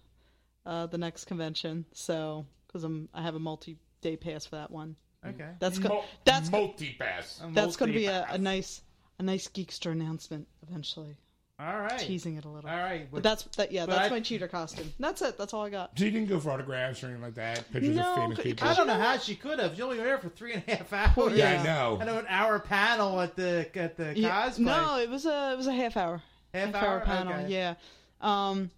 [0.66, 1.86] uh, the next convention.
[1.94, 4.98] So because I'm I have a multi day pass for that one.
[5.28, 5.50] Okay.
[5.60, 7.42] That's go- Mul- that's multi-pass.
[7.52, 8.82] that's going to be a, a nice
[9.20, 11.16] a nice Geekster announcement eventually.
[11.60, 12.00] All right.
[12.00, 12.68] Teasing it a little.
[12.70, 13.08] All right.
[13.12, 13.72] But that's that.
[13.72, 14.92] Yeah, that's I- my cheater costume.
[15.00, 15.38] That's it.
[15.38, 15.98] That's all I got.
[15.98, 17.72] So you didn't go for autographs or anything like that?
[17.72, 18.68] Pictures No, of famous people?
[18.68, 19.76] I don't know how she could have.
[19.76, 21.38] She only were there for three and a half hours.
[21.38, 21.62] Yeah, Yeah.
[21.62, 21.98] I know.
[22.02, 24.60] I know an hour panel at the at the Yeah, cosplay.
[24.60, 26.22] no, it was a it was a half hour.
[26.54, 27.34] half, hour hour panel.
[27.34, 27.50] Okay.
[27.54, 27.76] Yeah.
[28.20, 28.72] Um,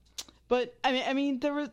[0.49, 1.69] but I mean, I mean, there was.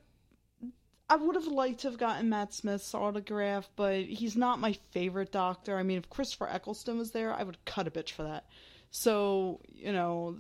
[1.13, 5.31] I would have liked to have gotten Matt Smith's autograph, but he's not my favorite
[5.31, 5.77] doctor.
[5.77, 8.47] I mean, if Christopher Eccleston was there, I would cut a bitch for that.
[8.91, 10.35] So, you know,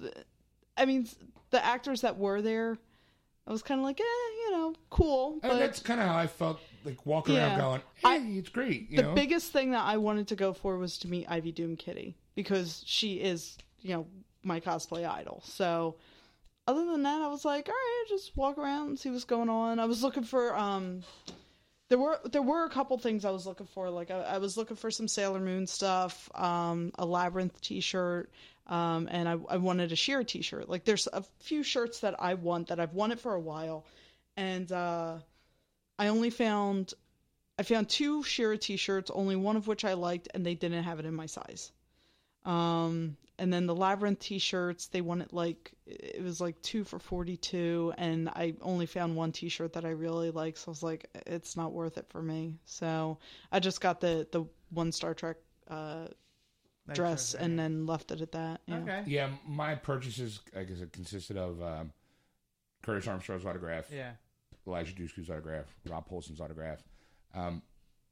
[0.78, 1.06] I mean,
[1.50, 2.78] the actors that were there,
[3.46, 4.04] I was kind of like, eh,
[4.46, 5.32] you know, cool.
[5.42, 7.48] And But that's kind of how I felt like walking Yeah.
[7.48, 8.88] around going, I- hey, it's great.
[8.88, 9.14] You the know?
[9.14, 12.82] biggest thing that I wanted to go for was to meet Ivy Doom Kitty because
[12.86, 14.06] she is, you know,
[14.42, 15.42] my cosplay idol.
[15.44, 15.96] So
[16.66, 19.48] other than that, I was like, all right, just walk around and see what's going
[19.48, 19.78] on.
[19.78, 21.02] I was looking for um
[21.88, 23.90] there were there were a couple things I was looking for.
[23.90, 28.30] Like I, I was looking for some Sailor Moon stuff, um, a Labyrinth T-shirt,
[28.66, 30.70] um, and I, I wanted a She-Ra T-shirt.
[30.70, 33.84] Like there's a few shirts that I want that I've wanted for a while,
[34.38, 35.18] and uh,
[35.98, 36.94] I only found
[37.58, 40.98] I found two She-Ra t-shirts, only one of which I liked, and they didn't have
[40.98, 41.72] it in my size.
[42.46, 47.92] Um, and then the Labyrinth t-shirts, they wanted like it was like two for forty-two,
[47.98, 51.56] and I only found one t-shirt that I really like, so I was like, it's
[51.56, 52.54] not worth it for me.
[52.66, 53.18] So
[53.50, 56.06] I just got the the one Star Trek uh,
[56.86, 58.60] Nice dress shirt, and then left it at that.
[58.66, 58.76] Yeah.
[58.76, 59.02] Okay.
[59.08, 61.92] yeah, my purchases, I guess, it consisted of um,
[62.84, 64.12] Curtis Armstrong's autograph, Yeah.
[64.68, 66.84] Eliza Dushku's autograph, Rob Paulsen's autograph.
[67.34, 67.62] Um,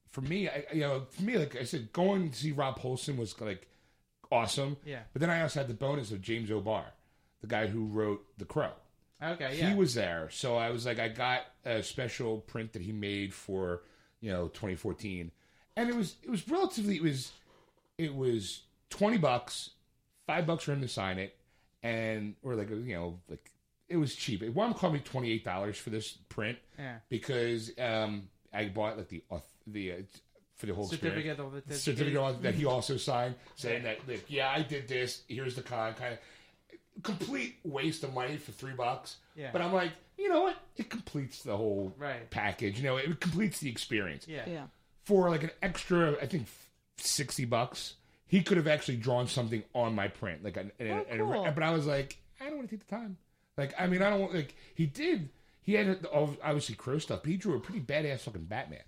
[0.09, 3.17] for me, I, you know, for me, like I said, going to see Rob Paulsen
[3.17, 3.69] was like
[4.31, 4.77] awesome.
[4.85, 5.01] Yeah.
[5.13, 6.87] But then I also had the bonus of James O'Barr,
[7.41, 8.73] the guy who wrote The Crow.
[9.23, 9.59] Okay.
[9.59, 9.71] Yeah.
[9.71, 13.35] He was there, so I was like, I got a special print that he made
[13.35, 13.83] for
[14.21, 15.31] you know 2014,
[15.77, 17.33] and it was it was relatively it was
[17.99, 19.71] it was twenty bucks,
[20.27, 21.37] five bucks for him to sign it,
[21.83, 23.51] and or like you know like
[23.91, 24.43] it was cheap.
[24.43, 26.97] It up costing me twenty eight dollars for this print yeah.
[27.11, 29.23] because um I bought like the
[29.67, 29.97] the uh,
[30.61, 31.93] for the whole experience Certificate of authenticity.
[31.97, 32.71] certificate on- that he mm-hmm.
[32.71, 36.19] also signed saying that like yeah I did this here's the con kind of
[37.03, 39.51] complete waste of money for three bucks Yeah.
[39.53, 42.29] but I'm like you know what it completes the whole Right.
[42.31, 44.45] package you know it completes the experience Yeah.
[44.47, 44.65] Yeah.
[45.05, 46.47] for like an extra I think
[46.99, 47.95] sixty bucks
[48.27, 51.51] he could have actually drawn something on my print like an, an- Oh, an- cool.
[51.55, 53.17] but I was like I don't want to take the time
[53.57, 55.31] like I mean I don't want like he did
[55.63, 58.83] he had obviously crow stuff but he drew a pretty badass fucking Batman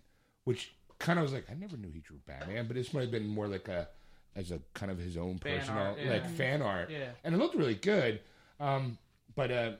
[0.44, 3.10] which kind of was like I never knew he drew Batman but this might have
[3.10, 3.88] been more like a
[4.34, 6.10] as a kind of his own Fan personal art, yeah.
[6.10, 7.10] like fan art Yeah.
[7.24, 8.20] and it looked really good
[8.60, 8.96] um
[9.34, 9.72] but uh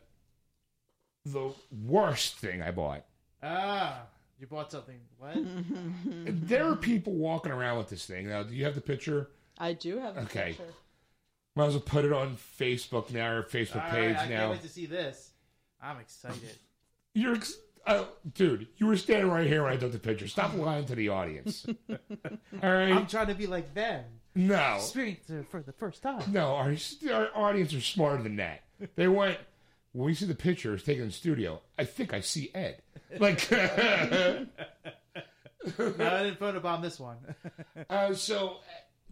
[1.25, 1.53] the
[1.87, 3.05] worst thing I bought
[3.45, 4.03] Ah,
[4.39, 5.01] you bought something.
[5.19, 5.35] What?
[6.47, 9.73] there are people walking around with this thing now do you have the picture I
[9.75, 10.49] do have a Okay.
[10.51, 10.65] picture.
[11.55, 14.39] Might as well put it on Facebook now, or Facebook All page right, I now.
[14.39, 15.33] can't wait to see this.
[15.83, 16.57] I'm excited.
[17.15, 20.29] You're, ex- uh, dude, you were standing right here when I took the picture.
[20.29, 21.67] Stop lying to the audience.
[21.91, 21.97] All
[22.63, 24.05] right, I'm trying to be like them.
[24.35, 26.23] no, Experience it for the first time.
[26.33, 26.75] no, our,
[27.11, 28.63] our audience are smarter than that.
[28.97, 29.39] They went
[29.93, 31.61] when we see the pictures taken in the studio.
[31.79, 32.83] I think I see Ed.
[33.19, 34.47] Like, No,
[35.85, 37.19] I didn't photobomb this one.
[37.91, 38.53] uh, so uh,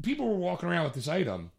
[0.02, 1.52] people were walking around with this item.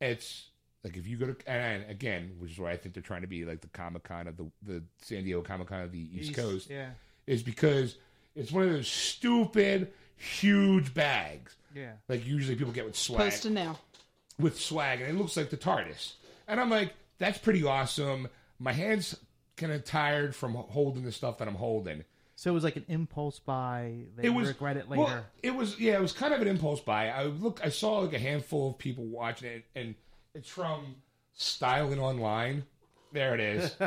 [0.00, 0.48] It's
[0.84, 3.26] like if you go to and again, which is why I think they're trying to
[3.26, 6.34] be like the Comic Con of the the San Diego Comic Con of the East
[6.34, 6.70] Coast.
[6.70, 6.90] Yeah.
[7.26, 7.96] is because
[8.36, 11.56] it's one of those stupid, huge bags.
[11.74, 11.92] Yeah.
[12.08, 13.30] Like usually people get with swag.
[13.30, 13.78] Posted now.
[14.38, 16.14] With swag, and it looks like the TARDIS.
[16.48, 18.28] And I'm like, that's pretty awesome.
[18.58, 19.16] My hands
[19.56, 22.04] kind of tired from holding the stuff that I'm holding.
[22.36, 24.06] So it was like an impulse buy.
[24.16, 25.04] They It was regret it later.
[25.04, 27.08] Well, it was yeah, it was kind of an impulse buy.
[27.08, 29.94] I look, I saw like a handful of people watching it, and
[30.34, 30.96] it's from
[31.38, 32.64] Stylin' Online.
[33.12, 33.76] There it is.
[33.80, 33.86] I,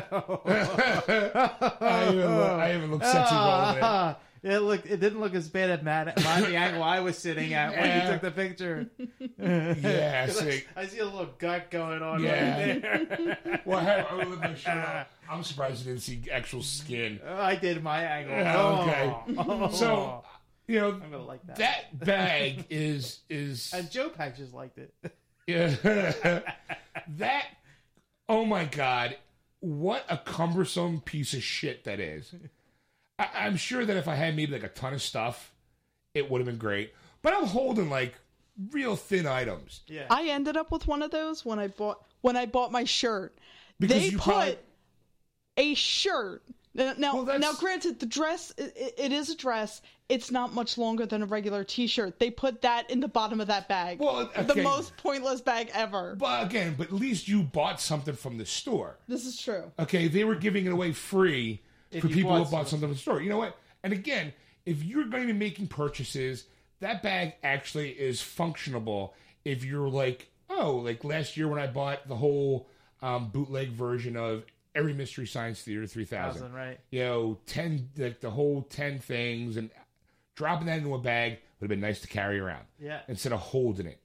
[2.11, 3.83] even look, I even look sexy rolling it.
[3.83, 4.85] Ah, it looked.
[4.85, 7.79] It didn't look as bad at Matt, my, the angle I was sitting at when
[7.83, 8.05] Yeah.
[8.05, 8.89] you took the picture.
[9.39, 10.63] Yeah, see.
[10.75, 12.67] I see a little gut going on Yeah.
[12.67, 13.61] right there.
[13.65, 15.09] Well, hey, lift my shirt up.
[15.29, 17.19] I'm surprised you didn't see actual skin.
[17.27, 18.33] I did my angle.
[18.35, 19.35] Yeah, okay.
[19.37, 19.69] Oh.
[19.71, 20.23] So,
[20.67, 21.57] you know, I'm gonna like that.
[21.57, 24.93] that bag is is and Joe Pack just liked it.
[25.47, 25.69] Yeah.
[27.07, 27.45] that.
[28.29, 29.15] Oh my god,
[29.61, 32.33] what a cumbersome piece of shit that is.
[33.17, 35.53] I, I'm sure that if I had maybe like a ton of stuff,
[36.13, 36.93] it would have been great.
[37.21, 38.15] But I'm holding like
[38.71, 39.81] real thin items.
[39.87, 40.05] Yeah.
[40.09, 43.37] I ended up with one of those when I bought when I bought my shirt.
[43.79, 44.57] Because they you put probably-
[45.57, 46.43] a shirt.
[46.77, 49.81] Now, now, Well, now, granted, the dress it, it is a dress.
[50.09, 52.19] It's not much longer than a regular T-shirt.
[52.19, 53.99] They put that in the bottom of that bag.
[53.99, 56.15] Well, the most pointless bag ever.
[56.15, 58.99] But again, but at least you bought something from the store.
[59.07, 59.71] This is true.
[59.79, 61.61] Okay, they were giving it away free
[61.91, 62.67] If for people bought who bought something.
[62.69, 63.21] something from the store.
[63.21, 63.57] You know what?
[63.83, 64.33] And again,
[64.65, 66.45] if you're going to be making purchases,
[66.79, 69.11] that bag actually is functionable.
[69.43, 72.69] If you're like, oh, like last year when I bought the whole
[73.01, 74.43] um, bootleg version of
[74.77, 76.41] every Mystery Science Theater three thousand.
[76.43, 76.79] Thousand, right?
[76.91, 79.69] You know, ten like the whole ten things, and
[80.35, 82.99] dropping that into a bag would have been nice to carry around Yeah.
[83.07, 83.99] instead of holding it,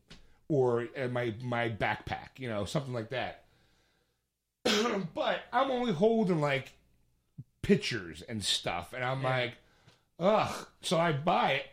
[0.49, 3.45] or uh, my my backpack, you know, something like that.
[5.15, 6.73] but I'm only holding like
[7.63, 9.29] pictures and stuff, and I'm Yeah.
[9.29, 9.55] like,
[10.19, 10.67] ugh.
[10.81, 11.67] So I buy it,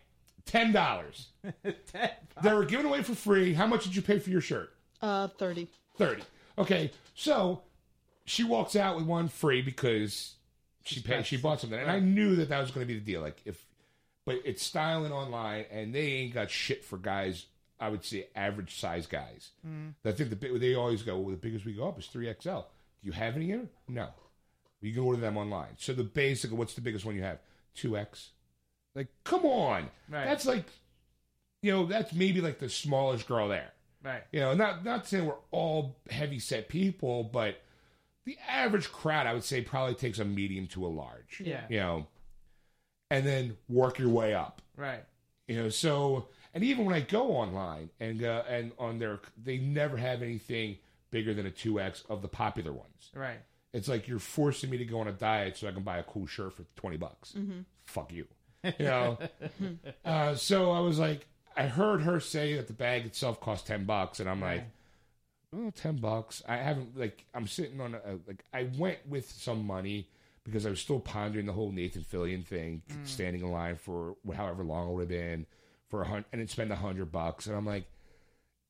[0.46, 1.28] ten dollars.
[2.42, 3.54] They were giving away for free.
[3.54, 4.74] How much did you pay for your shirt?
[5.02, 5.68] Uh, thirty.
[5.98, 6.24] 30.
[6.58, 7.62] Okay, so
[8.30, 10.36] she walks out with one free because
[10.84, 13.06] she paid, she bought something, and I knew that that was going to be the
[13.06, 13.22] deal.
[13.22, 13.66] Like if,
[14.26, 17.46] but it's Stylin' Online, and they ain't got shit for guys.
[17.80, 19.52] I would say average size guys.
[19.66, 19.94] Mm.
[20.06, 21.18] I think the big they always go.
[21.18, 22.50] Well, the biggest we go up is three XL.
[22.50, 23.68] Do you have any here?
[23.88, 24.10] No.
[24.82, 25.76] You can order them online.
[25.78, 27.40] So the basic, what's the biggest one you have?
[27.74, 28.32] Two X.
[28.96, 29.90] Like, come on.
[30.10, 30.26] Right.
[30.26, 30.66] That's like,
[31.62, 33.72] you know, that's maybe like the smallest girl there.
[34.04, 34.24] Right.
[34.32, 37.62] You know, not not saying we're all heavy set people, but
[38.30, 41.42] the average crowd, I would say, probably takes a medium to a large.
[41.44, 41.64] Yeah.
[41.68, 42.08] You know,
[43.10, 44.62] and then work your way up.
[44.78, 45.04] Right.
[45.48, 49.58] You know, so and even when I go online and uh, and on their, they
[49.58, 50.78] never have anything
[51.10, 53.10] bigger than a two X of the popular ones.
[53.16, 53.40] Right.
[53.74, 56.04] It's like you're forcing me to go on a diet so I can buy a
[56.04, 57.34] cool shirt for twenty bucks.
[57.86, 58.28] Fuck you.
[58.64, 59.18] You know.
[60.06, 61.26] uh, so I was like,
[61.58, 64.66] I heard her say that the bag itself cost ten bucks, and I'm like,
[65.56, 66.44] oh, 10 bucks.
[66.48, 70.10] I haven't like I'm sitting on a, like I went with some money
[70.44, 73.08] because I was still pondering the whole Nathan Fillion thing, mm.
[73.08, 75.46] standing in line for however long it would have been
[75.90, 77.86] for a hundred, and then spend a hundred bucks, and I'm like,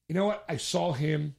[0.07, 0.43] you know what?
[0.49, 1.35] I saw him.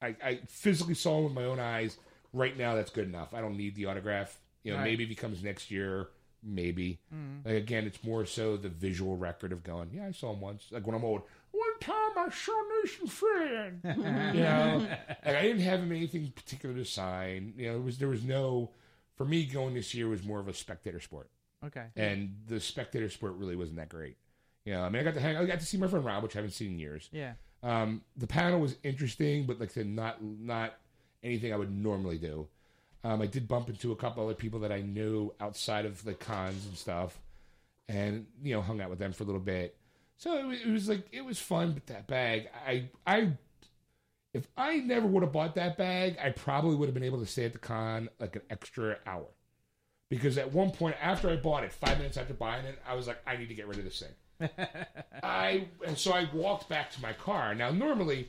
[0.00, 1.96] I, I physically saw him with my own eyes.
[2.32, 3.34] Right now, that's good enough.
[3.34, 4.38] I don't need the autograph.
[4.62, 4.84] You know, Right.
[4.84, 6.08] maybe if he comes next year,
[6.42, 7.00] maybe.
[7.14, 7.44] Mm.
[7.44, 9.90] Like again, it's more so the visual record of going.
[9.92, 10.66] Yeah, I saw him once.
[10.70, 11.22] Like when I'm old.
[11.80, 14.34] Time I saw Nathan Fillion.
[14.34, 14.86] you know,
[15.24, 17.54] like I didn't have him anything particular to sign.
[17.56, 18.70] You know, it was there was no.
[19.16, 21.28] For me, going this year was more of a spectator sport,
[21.66, 21.86] Okay.
[21.96, 24.16] and the spectator sport really wasn't that great.
[24.64, 26.22] You know, I mean, I got to hang, I got to see my friend Rob,
[26.22, 27.08] which I haven't seen in years.
[27.10, 27.32] Yeah.
[27.64, 30.74] Um, the panel was interesting, but like I said, not not
[31.24, 32.46] anything I would normally do.
[33.02, 36.14] Um, I did bump into a couple other people that I knew outside of the
[36.14, 37.18] cons and stuff,
[37.88, 39.76] and you know, hung out with them for a little bit.
[40.18, 43.32] So it was, it was like it was fun, but that bag, I I
[44.34, 47.26] if I never would have bought that bag, I probably would have been able to
[47.26, 49.28] stay at the con like an extra hour.
[50.10, 53.06] Because at one point after I bought it, five minutes after buying it, I was
[53.06, 54.50] like, I need to get rid of this thing.
[55.22, 57.54] I and so I walked back to my car.
[57.54, 58.28] Now normally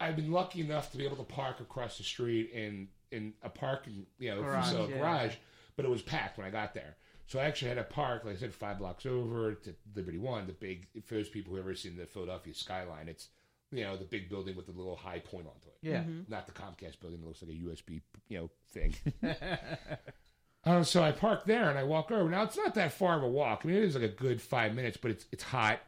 [0.00, 3.50] I've been lucky enough to be able to park across the street in in a
[3.50, 4.96] parking you know Garage, so yeah.
[4.96, 5.34] garage,
[5.76, 6.96] but it was packed when I got there.
[7.26, 10.46] So I actually had a park, like I said, five blocks over to Liberty One,
[10.46, 13.08] the big for those people who ever seen the Philadelphia skyline.
[13.08, 13.28] It's
[13.72, 16.04] you know the big building with the little high point onto it Yeah.
[16.28, 18.94] not the Comcast building that looks like a USB, you know, thing.
[20.64, 22.28] uh, so I park there and I walk over.
[22.30, 23.62] Now it's not that far of a walk.
[23.64, 25.80] I mean, it is like a good five minutes, but it's it's hot,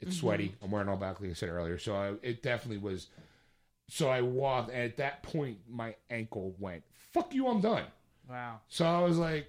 [0.00, 0.54] it's sweaty.
[0.62, 1.78] I'm wearing all black, like I said earlier.
[1.78, 3.08] So I, it definitely was.
[3.88, 6.84] So I walked, and at that point, my ankle went.
[7.12, 7.84] Fuck you, I'm done.
[8.28, 8.60] Wow.
[8.68, 9.48] So I was like,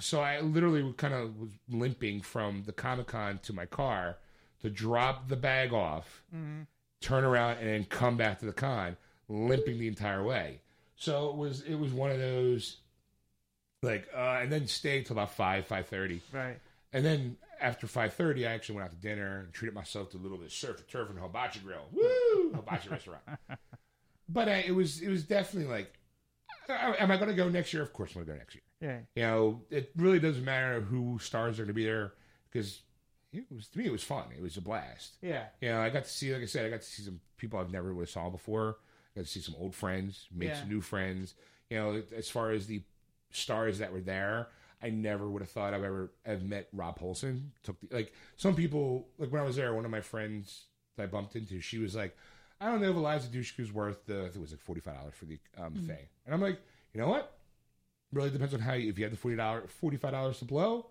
[0.00, 4.16] so I literally kind of was limping from the Comic Con to my car
[4.62, 6.22] to drop the bag off,
[7.00, 8.96] turn around, and then come back to the con,
[9.28, 10.60] limping the entire way.
[10.96, 12.78] So it was it was one of those,
[13.82, 16.58] like, uh, and then stayed till about five five thirty, Right.
[16.92, 20.16] and then after five thirty, I actually went out to dinner and treated myself to
[20.16, 21.84] a little bit of surf and turf and hibachi grill.
[21.92, 23.22] Woo, hibachi restaurant.
[24.26, 25.92] But uh, it was it was definitely like,
[26.68, 27.82] am I going to go next year?
[27.82, 28.62] Of course, I'm going to go next year.
[28.80, 28.98] Yeah.
[29.14, 32.12] You know, it really doesn't matter who stars are going to be there
[32.50, 32.82] because
[33.32, 34.24] it was to me it was fun.
[34.36, 35.16] It was a blast.
[35.22, 35.44] Yeah.
[35.60, 37.58] You know, I got to see, like I said, I got to see some people
[37.58, 38.76] I've never would have saw before.
[39.16, 40.60] I got to see some old friends, make Yeah.
[40.60, 41.34] some new friends.
[41.70, 42.82] You know, as far as the
[43.30, 44.48] stars that were there,
[44.82, 47.48] I never would have thought I've ever have met Rob Paulsen.
[47.62, 50.64] Took the, like some people, like when I was there, one of my friends
[50.96, 52.16] that I bumped into, she was like,
[52.64, 54.94] I don't know if Eliza Dushku's worth the, I think it was like forty five
[54.96, 56.58] dollars for the um, thing, and I'm like,
[56.94, 57.36] you know what?
[58.12, 60.44] Really depends on how you, if you have the forty dollars, forty five dollars to
[60.44, 60.86] blow,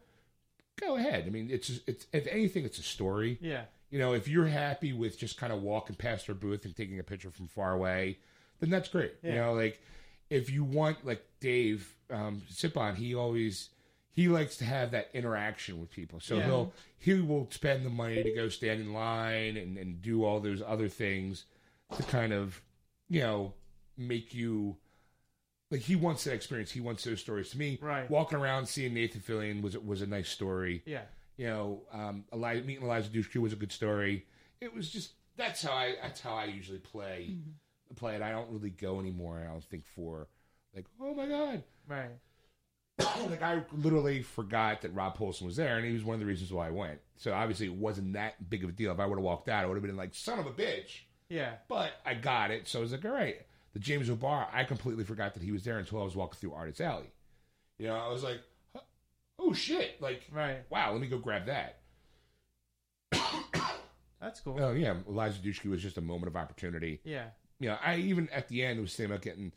[0.80, 1.24] go ahead.
[1.26, 3.64] I mean, it's it's if anything, it's a story Yeah.
[3.90, 7.00] you know, if you're happy with just kind of walking past her booth and taking
[7.00, 8.18] a picture from far away,
[8.60, 9.14] then that's great.
[9.24, 9.82] You know, like
[10.30, 13.70] if you want, like Dave um, Sipon, he always
[14.12, 16.20] he likes to have that interaction with people.
[16.20, 16.46] So Yeah.
[16.46, 20.40] he'll he will spend the money to go stand in line and, and do all
[20.40, 21.46] those other things
[21.98, 22.62] to kind of
[23.10, 23.54] you know
[23.98, 24.78] make you
[25.72, 26.72] like he wants that experience.
[26.72, 27.50] He wants those stories.
[27.52, 28.10] To me, Right.
[28.10, 31.04] walking around seeing Nathan Fillion was was a nice story Yeah.
[31.38, 34.26] you know, um, Eli- meeting Eliza Dushku was a good story.
[34.62, 37.38] It was just that's how I that's how I usually play
[37.96, 38.22] play it.
[38.22, 39.40] I don't really go anymore.
[39.44, 40.28] I don't think for
[40.76, 42.10] Like, oh my god, Right.
[43.30, 46.26] like I literally forgot that Rob Paulsen was there, and he was one of the
[46.26, 47.00] reasons why I went.
[47.18, 48.92] So obviously, it wasn't that big of a deal.
[48.92, 51.02] If I would have walked out, I would have been like, son of a bitch.
[51.30, 51.54] Yeah.
[51.68, 53.38] But I got it, so I was like, all right.
[53.74, 56.54] The James O'Barr, I completely forgot that he was there until I was walking through
[56.54, 57.12] Artist Alley.
[57.80, 58.40] You know, I was like,
[59.40, 60.60] oh shit, like, Right.
[60.70, 61.80] wow, let me go grab that.
[64.22, 64.58] That's cool.
[64.62, 67.02] Oh yeah, Eliza Dushku was just a moment of opportunity.
[67.04, 67.26] yeah.
[67.60, 69.52] You know, I even at the end was thinking about getting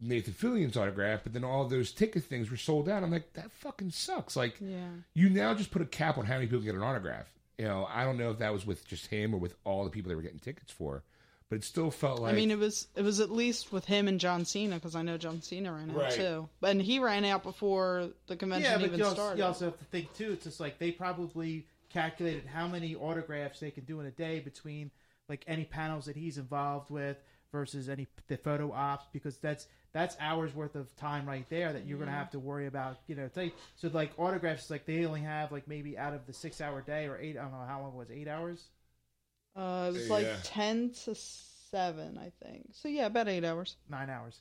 [0.00, 3.02] Nathan Fillion's autograph, but then all those ticket things were sold out.
[3.02, 4.36] I'm like, that fucking sucks.
[4.36, 4.88] Like, Yeah.
[5.14, 7.26] you now just put a cap on how many people get an autograph.
[7.58, 9.90] You know, I don't know if that was with just him or with all the
[9.90, 11.02] people they were getting tickets for,
[11.48, 14.06] but it still felt like I mean, it was it was at least with him
[14.06, 16.12] and John Cena because I know John Cena ran out Right.
[16.12, 19.38] too, and he ran out before the convention Yeah, but even you also, started.
[19.38, 20.32] you also have to think too.
[20.32, 24.38] It's just like they probably calculated how many autographs they can do in a day
[24.40, 24.90] between
[25.28, 27.16] like any panels that he's involved with
[27.50, 31.86] versus any the photo ops because that's that's hours worth of time right there that
[31.86, 32.98] you're gonna have to worry about.
[33.06, 36.32] You know, take so like autographs like they only have like maybe out of the
[36.32, 37.36] six hour day or eight.
[37.38, 38.64] I don't know how long it was eight hours.
[39.56, 42.68] uh, it was like ten to seven, I think.
[42.72, 43.76] So yeah, about eight hours.
[43.88, 44.40] nine hours.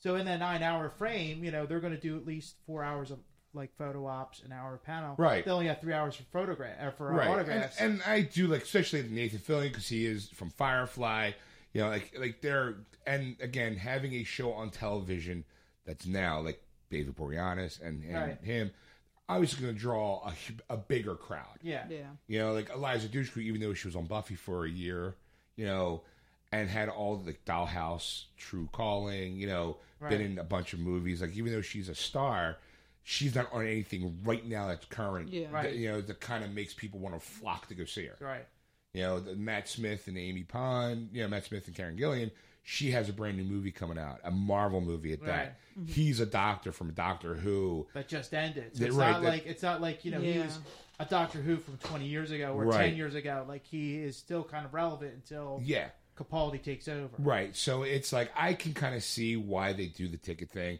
[0.00, 2.84] So in that nine hour frame, you know, they're going to do at least four
[2.84, 3.18] hours of
[3.52, 5.16] like photo ops, an hour of panel.
[5.18, 5.44] Right.
[5.44, 7.26] They only have three hours for photograph or for uh, right.
[7.26, 7.80] And, autographs.
[7.80, 11.32] and I do like, especially Nathan Fillion because he is from Firefly.
[11.72, 15.44] You know, like like they're and again having a show on television
[15.84, 18.40] that's now like David Boreanaz and, and Right.
[18.42, 18.70] him.
[19.30, 21.58] I was going to draw a, a bigger crowd.
[21.62, 21.84] yeah.
[21.90, 22.06] Yeah.
[22.28, 25.16] You know, like Eliza Dushku, even though she was on Buffy for a year,
[25.54, 26.00] you know,
[26.50, 30.10] and had all the Dollhouse, True Calling, you know, Right.
[30.10, 31.20] been in a bunch of movies.
[31.20, 32.56] Like even though she's a star,
[33.02, 35.30] she's not on anything right now that's current.
[35.30, 35.48] Yeah.
[35.50, 35.64] Right.
[35.64, 38.16] That, you know, that kind of makes people want to flock to go see her.
[38.20, 38.46] Right.
[38.94, 42.30] You know, the Matt Smith and Amy Pond, you know, Matt Smith and Karen Gillan.
[42.64, 45.58] She has a brand new movie coming out, a Marvel movie at that.
[45.78, 45.86] Mm-hmm.
[45.92, 47.86] He's a doctor from Doctor Who.
[47.94, 48.76] That just ended.
[48.76, 50.44] So it's right, not that- like it's not like you know he Yeah.
[50.44, 50.58] was
[51.00, 52.88] a Doctor Who from twenty years ago or Right.
[52.88, 53.44] ten years ago.
[53.48, 55.88] Like he is still kind of relevant until Yeah.
[56.16, 57.08] Capaldi takes over.
[57.18, 57.54] Right.
[57.56, 60.78] So it's like I can kind of see why they do the ticket thing.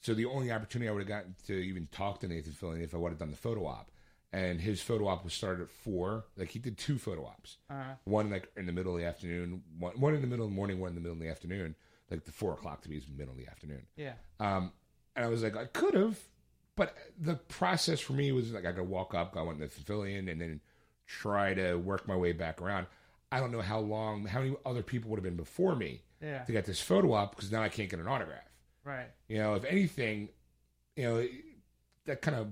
[0.00, 2.94] So the only opportunity I would have gotten to even talk to Nathan Fillion if
[2.94, 3.90] I would have done the photo op.
[4.36, 6.26] And his photo op was started at four.
[6.36, 7.56] Like he did two photo ops.
[7.70, 10.50] Uh, One like in the middle of the afternoon, one, one in the middle of
[10.50, 11.74] the morning, one in the middle of the afternoon.
[12.10, 13.86] Like the four o'clock to me is middle of the afternoon.
[13.96, 14.12] yeah.
[14.38, 14.72] Um,
[15.16, 16.18] and I was like, I could have,
[16.76, 19.66] but the process for me was like I got to walk up, go on the
[19.68, 20.60] Fillion, and then
[21.06, 22.86] try to work my way back around.
[23.32, 26.44] I don't know how long, how many other people would have been before me Yeah.
[26.44, 28.44] to get this photo op because now I can't get an autograph.
[28.84, 29.08] Right.
[29.28, 30.28] You know, if anything,
[30.94, 31.26] you know,
[32.04, 32.48] that kind of,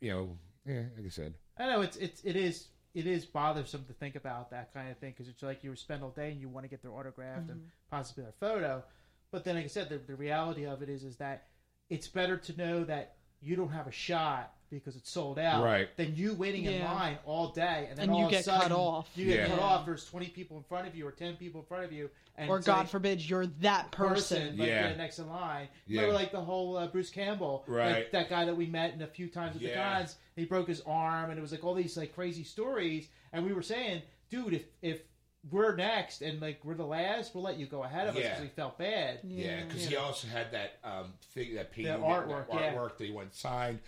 [0.00, 0.36] you know,
[0.66, 4.16] yeah, like I said, I know it's it's it is it is bothersome to think
[4.16, 6.64] about that kind of thing because it's like you spend all day and you want
[6.64, 7.66] to get their autograph and mm-hmm.
[7.90, 8.82] possibly their photo,
[9.30, 11.48] but then like I said, the, the reality of it is is that
[11.88, 15.88] it's better to know that you don't have a shot because it's sold out, Right.
[15.96, 16.92] Then you waiting in Yeah.
[16.92, 19.10] line all day and then And all you of get a sudden, cut off.
[19.14, 19.46] You get Yeah.
[19.48, 19.64] cut Yeah.
[19.64, 19.86] off.
[19.86, 22.48] There's 20 people in front of you or 10 people in front of you, and
[22.50, 24.56] Or it's God like, forbid you're that person.
[24.58, 24.90] like Yeah.
[24.90, 24.96] yeah.
[24.96, 25.68] next in line.
[25.86, 26.00] Yeah.
[26.02, 27.92] Remember, like the whole uh, Bruce Campbell, Right.
[27.92, 29.98] Like, that guy that we met in a few times at the Yeah.
[29.98, 30.16] cons.
[30.36, 33.08] He broke his arm, and it was like all these like crazy stories.
[33.32, 35.02] And we were saying, dude, if if
[35.50, 38.28] we're next and like we're the last, we'll let you go ahead of us Yeah.
[38.28, 39.18] because we felt bad.
[39.24, 42.72] yeah, because he also had that um thing, that painting, That that artwork, yeah.
[42.74, 43.80] artwork that he went signed.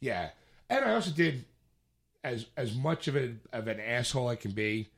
[0.00, 0.30] Yeah,
[0.68, 1.44] and I also did
[2.24, 4.88] as as much of a of an asshole I can be.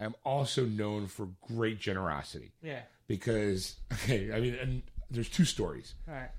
[0.00, 2.80] I'm also known for great generosity Yeah.
[3.06, 5.94] because okay, I mean, and there's two stories.
[6.08, 6.30] All right.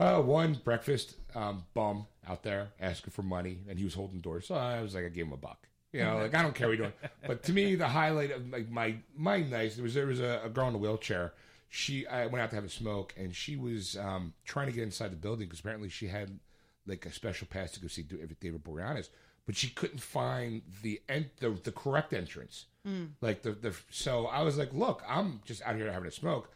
[0.00, 4.46] Uh, one breakfast um, bum out there asking for money, and he was holding doors.
[4.48, 5.68] So I was like, I gave him a buck.
[5.92, 7.10] You know, like I don't care what you're doing.
[7.26, 10.40] But to me, the highlight of like my my night there was there was a,
[10.44, 11.32] a girl in a wheelchair.
[11.68, 14.82] She I went out to have a smoke, and she was um, trying to get
[14.82, 16.40] inside the building because apparently she had
[16.86, 19.08] like a special pass to go see David Boreanaz,
[19.46, 22.66] but she couldn't find the en- the, the correct entrance.
[22.86, 23.10] Mm.
[23.20, 26.50] Like the the so I was like, look, I'm just out here having a smoke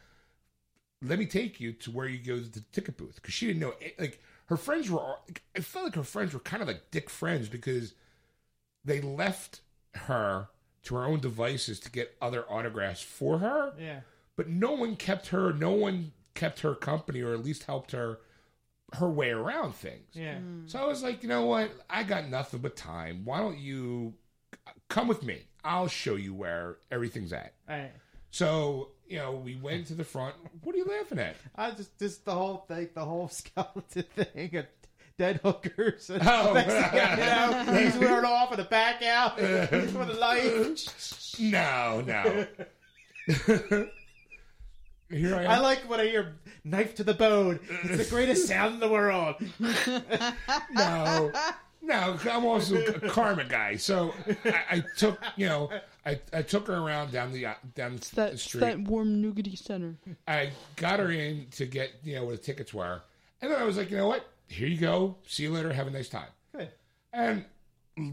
[1.01, 3.61] let me take you to where you go to the ticket booth because she didn't
[3.61, 5.01] know eh, like her friends were
[5.57, 7.95] i felt like her friends were kind of like dick friends because
[8.85, 9.61] they left
[9.95, 10.49] her
[10.83, 14.01] to her own devices to get other autographs for her Yeah.
[14.35, 18.18] but no one kept her no one kept her company or at least helped her
[18.95, 20.36] her way around things Yeah.
[20.36, 20.70] Mm.
[20.70, 24.14] so i was like you know what i got nothing but time why don't you
[24.89, 27.91] come with me i'll show you where everything's at Right.
[28.30, 31.99] so you know we went to the front what are you laughing at I just
[31.99, 34.66] just the whole thing, the whole skeleton thing, of
[35.18, 36.09] dead hookers.
[36.14, 36.53] And Oh.
[36.55, 41.34] next thing you know, he's wearing off and the back out for the light.
[41.41, 42.47] No, no.
[45.11, 45.51] Here I am.
[45.51, 46.35] I like when I hear
[46.65, 49.37] "knife to the bone." It's the greatest sound in the world.
[50.73, 51.33] no,
[51.83, 53.77] no, I'm also a karma guy.
[53.77, 55.71] So I, I took, you know,
[56.05, 58.61] I, I took her around down the uh, down That, the it's street.
[58.61, 59.97] that warm nougaty center.
[60.27, 63.01] I got her in to get, you know, where the tickets were,
[63.41, 64.27] and then I was like, you know what?
[64.49, 65.17] Here you go.
[65.27, 65.73] See you later.
[65.73, 66.29] Have a nice time.
[66.57, 66.71] Good.
[67.13, 67.45] And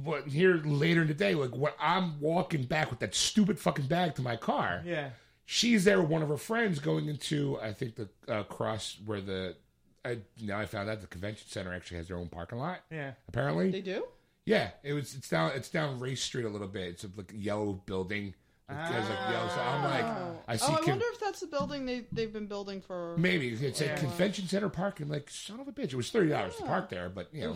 [0.04, 3.86] what here later in the day, like when I'm walking back with that stupid fucking
[3.88, 5.10] bag to my car, Yeah.
[5.46, 9.22] She's there with one of her friends going into I think the uh, cross where
[9.22, 9.56] the
[10.04, 12.82] I now I found out the convention center actually has their own parking lot.
[12.92, 13.12] Yeah.
[13.28, 14.06] Apparently, They do?
[14.46, 15.16] yeah, it was.
[15.16, 15.52] It's down.
[15.56, 16.90] It's down Race Street a little bit.
[16.90, 18.34] It's a like yellow building.
[18.70, 19.48] It has like yellow.
[19.50, 20.06] So I'm like,
[20.48, 20.66] I see.
[20.70, 23.16] Oh, I con- wonder if that's the building they, they've been building for.
[23.18, 23.96] maybe it's a Yeah.
[23.96, 25.08] convention center parking.
[25.08, 25.86] Like son of a bitch.
[25.86, 27.52] It was thirty dollars to park there, but you know,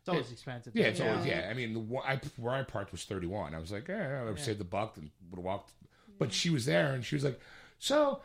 [0.00, 0.74] It's always expensive.
[0.76, 1.10] yeah, it's yeah.
[1.12, 1.48] always yeah.
[1.50, 3.54] I mean, the one, I, where I parked was thirty one.
[3.54, 5.72] I was like, yeah, I would saved the buck and would have walked.
[6.18, 7.40] But she was there and she was like,
[7.78, 8.20] so.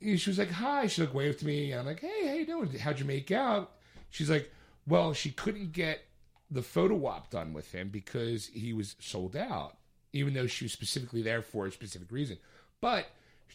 [0.00, 0.86] She was like, hi.
[0.86, 2.78] She like waved to me, and I'm like, hey, how you doing?
[2.78, 3.72] How'd you make out?
[4.10, 4.52] She's like,
[4.86, 6.02] well, she couldn't get
[6.50, 9.78] the photo op done with him because he was sold out,
[10.12, 12.36] even though she was specifically there for a specific reason.
[12.82, 13.06] But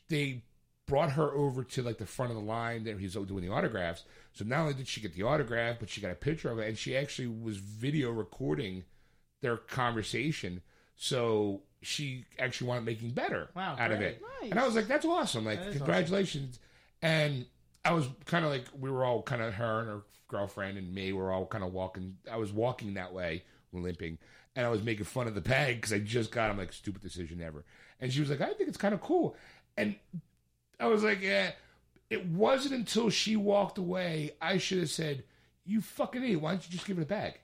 [0.08, 0.44] they
[0.88, 4.06] brought her over to like the front of the line that he's doing the autographs.
[4.34, 6.68] So not only did she get the autograph, but she got a picture of it,
[6.68, 8.86] and she actually was video recording
[9.42, 10.64] their conversation.
[10.96, 14.22] So she actually wanted making better Wow, out of it.
[14.42, 14.52] Nice.
[14.52, 15.46] And I was like, that's awesome.
[15.46, 16.60] Like, That congratulations.
[17.02, 17.46] And
[17.86, 20.94] I was kind of like, we were all kind of her and her girlfriend and
[20.94, 22.18] me were all kind of walking.
[22.30, 24.18] I was walking that way, limping,
[24.56, 26.50] and I was making fun of the bag because I just got.
[26.50, 27.64] I'm like, stupid decision ever.
[28.02, 29.36] And she was like, I think it's kind of cool.
[29.78, 29.96] And
[30.80, 31.52] I was like, yeah.
[32.10, 35.24] It wasn't until she walked away I should have said,
[35.64, 36.42] "You fucking idiot!
[36.42, 37.40] Why don't you just give it a bag?"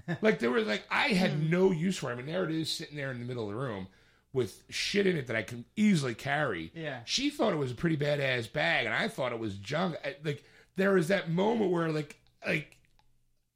[0.22, 1.50] like there was like I had hmm.
[1.50, 2.18] no use for it.
[2.18, 3.88] and there it is sitting there in the middle of the room
[4.32, 6.70] with shit in it that I can easily carry.
[6.74, 7.00] Yeah.
[7.04, 9.96] She thought it was a pretty badass bag, and I thought it was junk.
[10.04, 10.44] I, like
[10.76, 12.16] there was that moment where like
[12.46, 12.76] like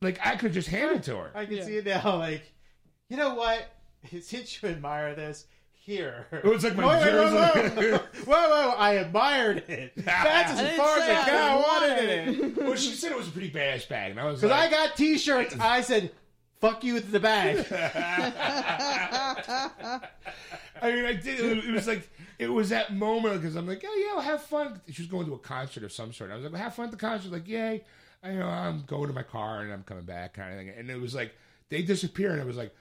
[0.01, 1.31] like I could just hand it to her.
[1.35, 1.65] I can Yeah.
[1.65, 2.17] see it now.
[2.17, 2.43] Like,
[3.09, 3.67] you know what?
[4.23, 5.47] Since you admire this,
[5.91, 6.27] here.
[6.31, 7.91] It was like my whoa, whoa, whoa, jersey.
[8.25, 8.75] whoa, whoa, whoa!
[8.77, 9.93] I admired it.
[9.97, 11.31] That's as far as I I got.
[11.31, 12.65] I wanted wanted it.
[12.65, 14.73] well, she said it was a pretty badass bag, and I was like, Because like,
[14.73, 15.57] I got T-shirts.
[15.59, 16.13] I said,
[16.61, 17.67] "Fuck you with the bag."
[20.83, 21.65] I mean, I did.
[21.65, 22.09] It was, like
[22.39, 24.81] it was that moment because I'm like, oh yeah, I'll have fun.
[24.89, 26.31] She was going to a concert of some sort.
[26.31, 27.33] I was like, well, have fun at the concert.
[27.33, 27.85] Like, yay!
[28.23, 30.73] I you know I'm going to my car and I'm coming back, kind of thing.
[30.77, 31.35] And it was like
[31.69, 32.75] they disappear, and it was like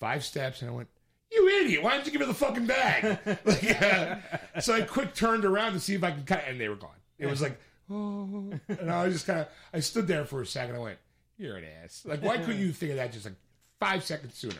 [0.00, 0.88] five steps, and I went.
[1.32, 1.82] You idiot!
[1.82, 3.18] Why didn't you give me the fucking bag?
[3.44, 6.68] like, uh, so I quick turned around to see if I could cut, and they
[6.68, 6.90] were gone.
[7.18, 7.58] It was like,
[7.90, 10.76] oh, and I was just kind of, I stood there for a second.
[10.76, 10.98] I went,
[11.38, 13.34] "You're an ass!" Like, why couldn't you think of that just like
[13.80, 14.54] five seconds sooner?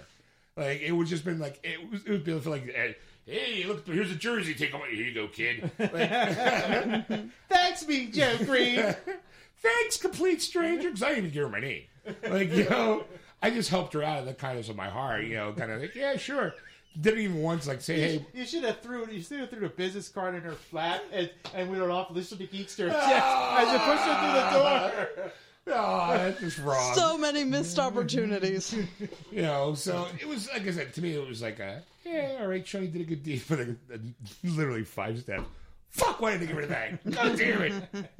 [0.56, 2.04] Like, it would just been like it was.
[2.04, 2.92] It would be like, eh,
[3.26, 4.54] "Hey, look, here's a jersey.
[4.54, 4.82] Take on.
[4.90, 8.94] Here you go, kid." Like, Thanks, me, Joe Greene.
[9.62, 10.88] Thanks, complete stranger.
[10.88, 11.82] Because I didn't even give her my name.
[12.28, 13.04] Like, you know,
[13.42, 15.24] I just helped her out of the kindness of my heart.
[15.24, 16.54] You know, kind of like, yeah, sure.
[17.00, 19.70] Didn't even once like say, "Hey, You should have threw you should have threw a
[19.70, 22.12] business card in her flat and, and we went off.
[22.12, 23.58] Listen to Geekster Ah.
[23.58, 25.32] as you push her through the door.
[25.72, 28.74] oh, that's just wrong." So many missed opportunities.
[29.32, 32.38] you know, so it was like I said to me, it was like a yeah,
[32.40, 33.98] all right, Sean, you did a good deed, but a, a,
[34.44, 35.44] literally five steps.
[35.90, 36.20] Fuck!
[36.20, 36.98] Why didn't I give her the bag?
[37.10, 38.10] God damn it!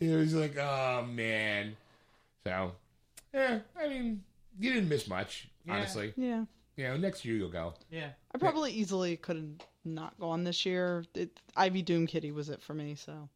[0.00, 1.76] It was like, oh man.
[2.44, 2.72] So,
[3.32, 4.22] yeah, I mean,
[4.58, 5.74] you didn't miss much, Yeah.
[5.74, 6.12] honestly.
[6.16, 6.44] Yeah.
[6.76, 7.74] You know, next year you'll go.
[7.90, 8.08] Yeah.
[8.34, 11.04] I probably easily could have not gone this year.
[11.14, 13.28] It, Ivy Doom Kitty was it for me, so.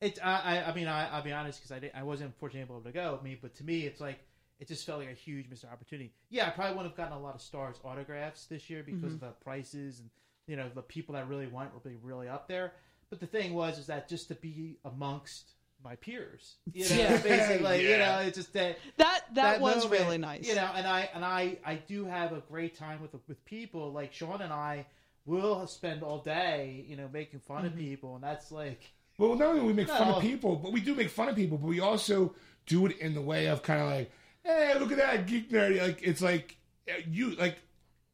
[0.00, 2.62] It, I, I, I mean, I, I'll be honest because I, didn't- I wasn't fortunately
[2.70, 3.18] able to go.
[3.22, 4.18] Me, but to me, it's like
[4.60, 6.12] it just felt like a huge missed opportunity.
[6.30, 9.20] Yeah, I probably wouldn't have gotten a lot of stars autographs this year because of
[9.20, 10.10] the prices and
[10.46, 12.72] you know the people that really want were really, really up there.
[13.10, 15.52] But the thing was, is that just to be amongst
[15.84, 17.16] my peers, you know, Yeah.
[17.22, 17.98] basically, you Yeah.
[17.98, 20.46] know, it's just that That that, was moment, really nice.
[20.46, 23.92] You know, and I and I I do have a great time with with people
[23.92, 24.86] like Sean and I
[25.26, 27.66] will spend all day, you know, making fun Mm-hmm.
[27.66, 28.80] of people, and that's like.
[29.18, 31.36] Well, not only do we make fun of people, but we do make fun of
[31.36, 32.34] people, but we also
[32.66, 34.10] do it in the way of kind of like,
[34.44, 35.80] hey, look at that geek nerd.
[35.80, 36.56] Like it's like
[36.88, 37.56] uh, you like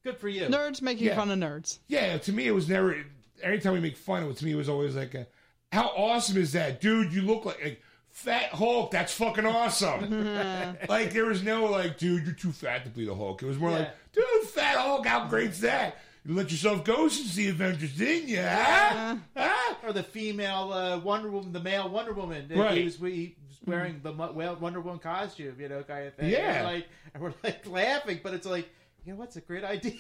[0.04, 0.42] Good for you.
[0.46, 1.14] Nerds making Yeah.
[1.16, 1.78] fun of nerds.
[1.88, 2.18] yeah.
[2.18, 2.96] To me, it was never.
[3.42, 5.26] Anytime we make fun of it, to me, it was always like, a,
[5.72, 7.12] how awesome is that, dude?
[7.12, 7.62] You look like.
[7.62, 10.26] like Fat Hulk, that's fucking awesome.
[10.88, 13.42] like there was no like, dude, you're too fat to be the Hulk.
[13.42, 13.78] It was more Yeah.
[13.78, 15.96] like, dude, Fat Hulk, how great's that?
[16.26, 18.42] You let yourself go since the Avengers, didn't you?
[18.42, 19.16] Huh?
[19.34, 19.61] Huh?
[19.84, 22.48] Or the female uh, Wonder Woman, the male Wonder Woman.
[22.54, 22.78] Right.
[22.78, 26.30] He was, he was wearing the well, Wonder Woman costume, you know, kind of thing.
[26.30, 26.54] Yeah.
[26.58, 28.68] And, like, and we're like laughing, but it's like,
[29.04, 29.94] you know what's a great idea?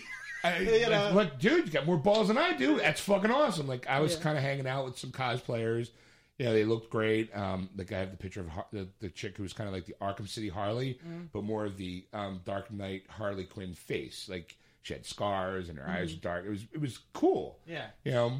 [0.44, 1.10] I, You like, know?
[1.14, 2.78] look, dude, you got more balls than I do.
[2.78, 3.66] That's fucking awesome.
[3.66, 4.20] Like I was Yeah.
[4.20, 5.90] kind of hanging out with some cosplayers.
[6.38, 7.34] You know, they looked great.
[7.36, 9.74] Um, like I have the picture of Har- the, the chick who was kind of
[9.74, 11.24] like the Arkham City Harley, Mm-hmm.
[11.32, 14.28] but more of the um, Dark Knight Harley Quinn face.
[14.28, 16.16] Like she had scars and her eyes Mm-hmm.
[16.16, 16.46] were dark.
[16.46, 17.58] It was it was cool.
[17.66, 17.86] yeah.
[18.04, 18.32] You know,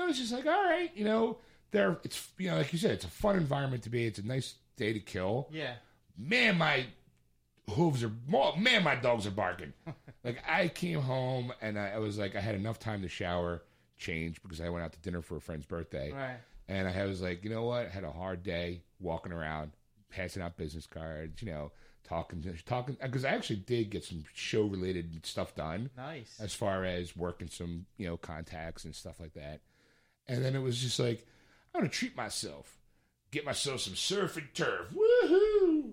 [0.00, 1.38] I was just like, all right, you know,
[1.70, 1.98] there.
[2.04, 4.04] It's you know, like you said, it's a fun environment to be.
[4.06, 5.74] It's a nice day to kill Yeah.
[6.16, 6.86] man, my
[7.74, 8.10] hooves are
[8.58, 9.72] man, my dogs are barking.
[10.24, 13.62] like I came home and I, I was like, I had enough time to shower,
[13.96, 16.36] change because I went out to dinner for a friend's birthday, Right.
[16.68, 17.86] and I was like, you know what?
[17.86, 19.72] I had a hard day walking around,
[20.10, 21.70] passing out business cards, you know,
[22.02, 26.38] talking, talking because I actually did get some show related stuff done Nice.
[26.40, 29.60] as far as working some you know contacts and stuff like that.
[30.30, 31.26] And then it was just like
[31.74, 32.78] I'm gonna treat myself,
[33.32, 35.90] get myself some surf and turf, woohoo!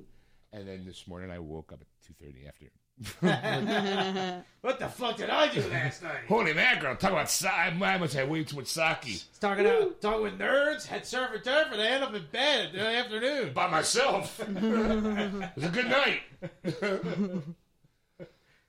[0.53, 5.17] And then this morning I woke up at two thirty in the what the fuck
[5.17, 6.25] did I do last night?
[6.27, 6.95] Holy mackerel!
[6.95, 7.51] Talk about sake.
[7.51, 11.43] I must have way too much sake Talking out, talking with nerds, had surf and
[11.43, 13.53] turf, and I end up in bed in the afternoon.
[13.53, 14.39] by myself.
[14.47, 16.21] it was a good night.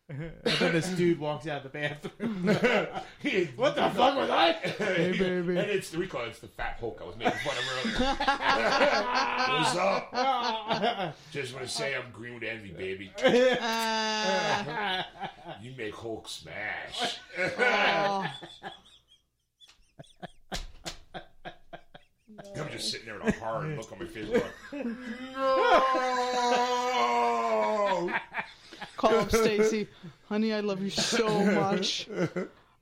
[0.09, 2.49] And then this dude walks out of the bathroom.
[3.21, 4.53] He- what the fuck was I?
[4.53, 5.59] Hey, baby.
[5.59, 7.99] And it's we call it it's the fat Hulk I was making fun of earlier.
[9.59, 11.15] What's up?
[11.33, 13.11] Just want to say I'm green with envy, baby.
[15.61, 17.19] You make Hulk smash.
[17.59, 18.25] oh,
[22.57, 24.29] I'm just sitting there with a hard look on my face.
[24.73, 24.97] Going,
[25.35, 25.83] no!
[28.99, 29.89] Call up Stacy,
[30.29, 30.53] honey.
[30.53, 32.09] I love you so much.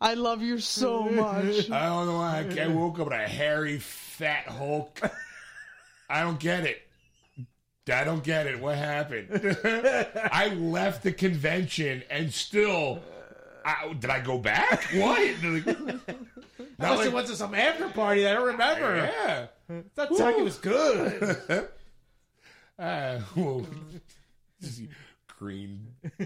[0.00, 1.70] I love you so much.
[1.70, 5.00] I don't know why I, I woke up with a hairy, fat Hulk.
[6.10, 6.82] I don't get it.
[7.92, 8.60] I don't get it.
[8.60, 9.28] What happened?
[10.32, 13.00] I left the convention and still.
[13.64, 14.84] I, did I go back?
[14.94, 15.42] What?
[15.42, 15.66] Not
[16.78, 18.96] Unless like- it went to some after party that I don't remember.
[18.96, 19.46] yeah.
[19.96, 21.68] That time it was good.
[22.78, 23.66] Uh, well,
[25.38, 25.86] green.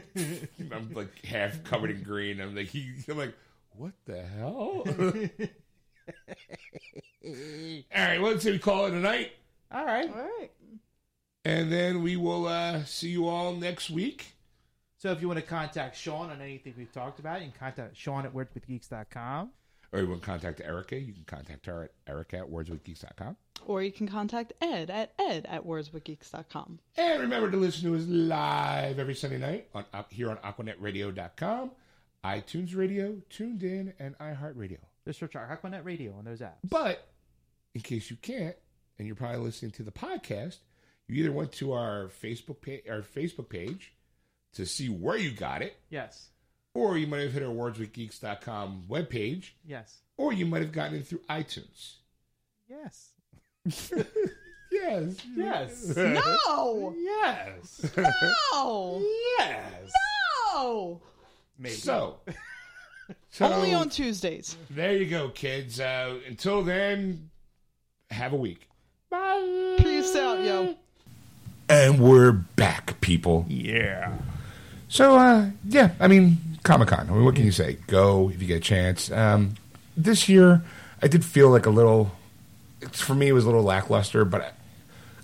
[0.72, 2.40] I'm like half covered in green.
[2.40, 3.34] I'm like, he, I'm like,
[3.76, 4.84] what the hell?
[7.24, 7.32] All
[7.94, 9.32] right, well, let's say we call it a night,
[9.70, 10.08] All right.
[10.11, 10.50] All right.
[11.44, 14.32] and then we will uh, see you all next week.
[14.96, 17.96] So if you want to contact Sean on anything we've talked about, you can contact
[17.96, 19.50] Sean at wordswithgeeks.com.
[19.92, 23.36] Or you want to contact Erica, you can contact her at erica at wordswithgeeks.com.
[23.66, 26.78] Or you can contact Ed at ed at wordswithgeeks.com.
[26.96, 31.70] And remember to listen to us live every Sunday night on uh, here on AquanetRadio.com,
[32.24, 34.78] iTunes Radio, TuneIn, and iHeartRadio.
[35.06, 36.58] Just search our Aquanet Radio on those apps.
[36.68, 37.06] But
[37.74, 38.56] in case you can't,
[38.98, 40.58] and you're probably listening to the podcast,
[41.08, 43.92] you either went to our Facebook page, our Facebook page
[44.54, 46.28] to see where you got it, Yes.
[46.74, 50.00] or you might have hit our wordswithgeeks.com webpage, Yes.
[50.16, 51.94] or you might have gotten it through iTunes.
[52.68, 53.11] Yes.
[54.72, 55.16] Yes.
[55.36, 55.96] Yes.
[55.96, 56.94] No!
[56.96, 57.90] yes.
[58.52, 59.02] No!
[59.38, 59.92] yes.
[60.54, 61.00] No!
[61.58, 61.74] Maybe.
[61.74, 62.20] So,
[63.30, 64.56] so Only on Tuesdays.
[64.70, 65.80] there you go, kids.
[65.80, 67.30] Uh, until then,
[68.12, 68.68] have a week.
[69.11, 69.76] Bye.
[69.78, 70.76] Peace out, yo.
[71.68, 73.46] And we're back, people.
[73.48, 74.12] Yeah.
[74.88, 77.08] So, uh, yeah, I mean, Comic Con.
[77.11, 77.76] I mean, what can you say?
[77.88, 79.11] Go if you get a chance.
[79.11, 79.54] Um,
[79.96, 80.62] this year,
[81.02, 82.12] I did feel like a little.
[82.92, 84.54] For me, it was a little lackluster, but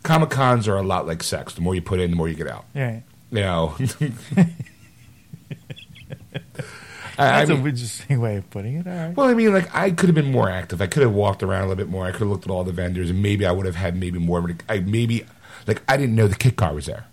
[0.03, 1.55] Comic Cons are a lot like sex.
[1.55, 2.65] The more you put in, the more you get out.
[2.75, 3.01] Yeah.
[3.31, 3.75] You know.
[7.19, 8.87] I, I That's mean- a interesting way of putting it.
[8.87, 9.17] Right.
[9.17, 10.83] well, I mean, like I could have been more active.
[10.83, 12.05] I could have walked around a little bit more.
[12.07, 14.19] I could have looked at all the vendors, and maybe I would have had maybe
[14.19, 14.39] more.
[14.39, 15.25] of a- I maybe
[15.67, 17.07] like I didn't know the KITT car was there.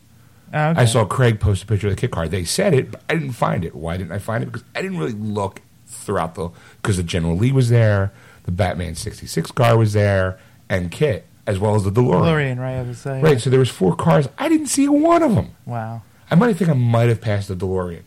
[0.53, 0.81] Oh, okay.
[0.81, 2.27] I saw Craig post a picture of the KITT car.
[2.27, 3.73] They said it, but I didn't find it.
[3.75, 4.47] Why didn't I find it?
[4.47, 6.49] Because I didn't really look throughout the
[6.81, 8.11] because the General Lee was there,
[8.43, 10.39] the Batman sixty six car was there,
[10.69, 12.23] and KITT as well as the DeLorean.
[12.23, 12.75] DeLorean, right?
[12.75, 13.23] I was saying.
[13.23, 13.39] Right.
[13.39, 14.27] So there was four cars.
[14.37, 15.55] I didn't see one of them.
[15.65, 16.01] Wow.
[16.31, 18.03] I might think I might have passed the DeLorean,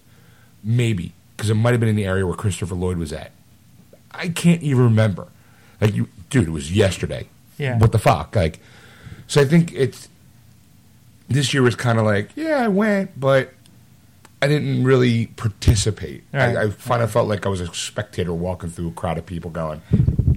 [0.64, 3.32] maybe because it might have been in the area where Christopher Lloyd was at.
[4.10, 5.28] I can't even remember.
[5.80, 7.28] Like you, dude, it was yesterday.
[7.58, 7.78] Yeah.
[7.78, 8.34] What the fuck?
[8.34, 8.58] Like,
[9.26, 10.08] so I think it's
[11.28, 13.52] this year was kind of like, yeah, I went, but
[14.40, 16.24] I didn't really participate.
[16.32, 16.56] Right.
[16.56, 19.26] I, I kind of felt like I was a spectator walking through a crowd of
[19.26, 19.82] people going,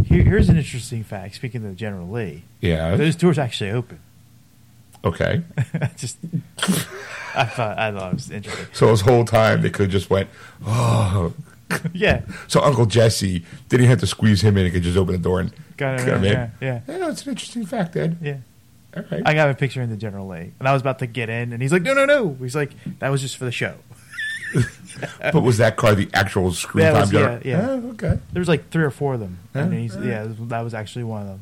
[0.10, 1.36] Here, here's an interesting fact.
[1.36, 4.00] Speaking of General Lee, yeah, those doors actually open.
[5.06, 5.44] okay.
[5.76, 6.18] I just,
[7.36, 8.66] I thought, I thought it was interesting.
[8.74, 10.30] So this whole time they could have just went,
[10.66, 11.34] oh.
[11.94, 12.22] Yeah.
[12.48, 15.40] So Uncle Jesse didn't have to squeeze him in; he could just open the door
[15.40, 16.06] and Got it.
[16.06, 16.32] come in.
[16.34, 16.50] Yeah.
[16.60, 16.80] Yeah.
[16.88, 18.18] Yeah, it's an interesting fact, Ed.
[18.22, 18.38] Yeah.
[18.98, 19.22] All right.
[19.24, 21.54] I got a picture in the General Lee, and I was about to get in,
[21.54, 23.76] and he's like, "No, no, no." He's like, "That was just for the show."
[25.22, 27.68] but was that car the actual screen That time was- yeah, yeah.
[27.70, 28.20] Oh, okay.
[28.34, 29.38] There was like three or four of them.
[29.54, 31.42] and Yeah, he's, yeah, that was actually one of them.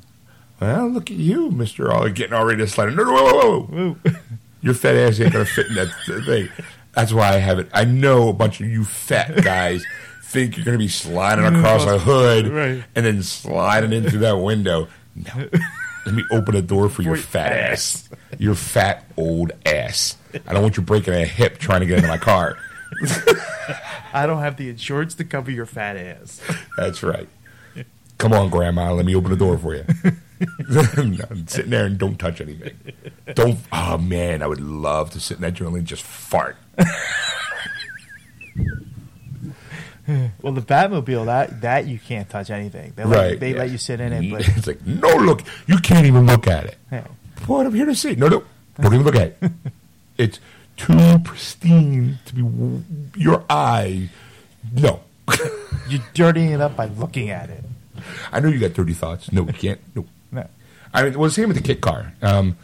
[0.60, 1.92] Well, look at you, Mister.
[1.92, 2.94] All getting all ready to slide.
[2.96, 3.62] No, no, whoa, whoa,
[4.04, 4.12] whoa.
[4.62, 5.90] Your fat ass ain't gonna fit in that
[6.26, 6.50] thing.
[6.94, 7.70] That's why I have it.
[7.74, 9.86] I know a bunch of you fat guys
[10.24, 12.84] think you're gonna be sliding across a hood Right.
[12.96, 14.88] and then sliding in through that window.
[15.16, 15.48] No.
[16.08, 18.10] Let me open a door for your your fat fat ass.
[18.40, 20.18] Your fat old ass.
[20.48, 22.58] I don't want you breaking a hip trying to get into my car.
[24.14, 26.42] I don't have the insurance to cover your fat ass.
[26.78, 27.28] That's right.
[28.18, 28.92] Come on, Grandma.
[28.94, 29.86] Let me open the door for you.
[30.70, 30.82] no,
[31.46, 32.76] sitting there and don't touch anything.
[33.36, 33.60] Don't.
[33.72, 36.58] Oh man, I would love to sit in that joint and just fart.
[40.42, 42.94] Well, the Batmobile that that you can't touch anything.
[42.96, 43.40] They let, Right.
[43.40, 43.58] they yeah.
[43.60, 45.42] let you sit in it, but it's like no look.
[45.68, 46.78] You can't even look at it.
[46.92, 47.08] yeah.
[47.46, 48.16] What I'm here to see.
[48.16, 48.44] No, no.
[48.80, 49.38] Don't even look at it.
[50.18, 50.40] It's
[50.78, 54.10] too pristine to be your eye.
[54.74, 55.02] No.
[55.90, 57.64] you're dirtying it up by looking at it.
[58.32, 59.32] I know you got dirty thoughts.
[59.32, 59.82] No, you can't.
[59.96, 60.06] No.
[60.32, 60.48] No.
[60.94, 62.14] I mean, well, the same with the KITT car.
[62.22, 62.58] Um,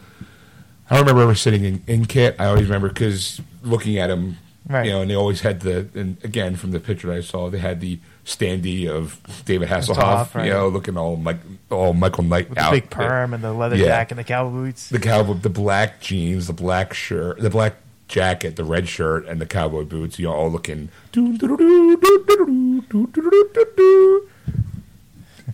[0.90, 2.40] I don't remember ever sitting in, in KITT.
[2.40, 4.86] I always remember because looking at them, Right.
[4.86, 7.50] you know, and they always had the, and again, from the picture that I saw,
[7.50, 9.96] they had the standee of David Hasselhoff,
[10.30, 10.46] Hasselhoff, right.
[10.46, 11.40] you know, looking all, Mike,
[11.70, 13.88] all Michael Knight With the big perm and the leather Yeah.
[13.88, 14.88] jacket and the cowboy boots.
[14.88, 17.76] The cowboy, the black jeans, the black shirt, the black
[18.08, 20.90] jacket, the red shirt, and the cowboy boots, you know, all looking.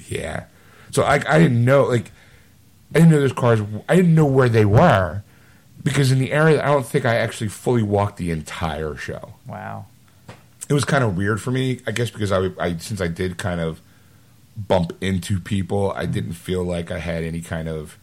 [0.08, 0.45] Yeah.
[0.91, 2.12] So I, I didn't know, like,
[2.93, 5.24] I didn't know those cars, I didn't know where they were
[5.84, 9.36] because in the area, I don't think I actually fully walked the entire show.
[9.47, 9.86] Wow.
[10.68, 13.38] It was kind of weird for me, I guess, because I, I since I did
[13.38, 13.82] kind of
[14.56, 17.97] bump into people, I didn't feel like I had any kind of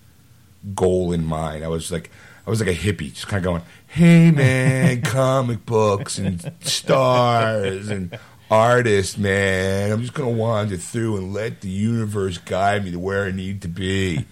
[0.74, 1.64] goal in mind.
[1.64, 2.10] I was like,
[2.46, 7.88] I was like a hippie, just kind of going, "Hey man, comic books and stars
[7.88, 8.16] and
[8.50, 9.90] artists, man.
[9.90, 13.62] I'm just gonna wander through and let the universe guide me to where I need
[13.62, 14.26] to be."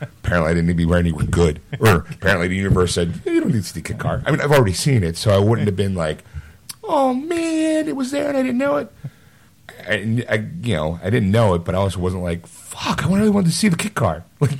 [0.00, 3.34] apparently, I didn't need to be where need good, or apparently the universe said, "Hey,
[3.34, 5.38] "You don't need to see KITT Car." I mean, I've already seen it, so I
[5.38, 6.24] wouldn't have been like,
[6.82, 8.92] "Oh man, it was there and I didn't know it."
[9.88, 13.14] I, I, you know, I didn't know it, but I also wasn't like, "Fuck!" I
[13.14, 14.24] really wanted to see the KITT car.
[14.40, 14.58] Like,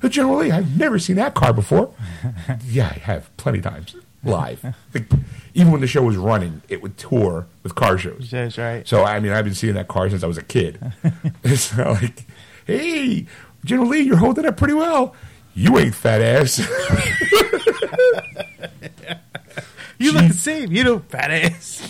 [0.00, 1.92] the General Lee, I've never seen that car before.
[2.66, 4.74] yeah, I have plenty of times live.
[4.92, 5.10] Like,
[5.54, 8.30] even when the show was running, it would tour with car shows.
[8.30, 8.86] That's right.
[8.86, 10.92] So I mean, I've been seeing that car since I was a kid.
[11.44, 12.24] it's not like,
[12.66, 13.26] hey,
[13.64, 15.14] General Lee, you're holding up pretty well.
[15.54, 16.60] You ain't fat ass.
[19.98, 20.72] You look the same.
[20.72, 21.88] You know, fat ass.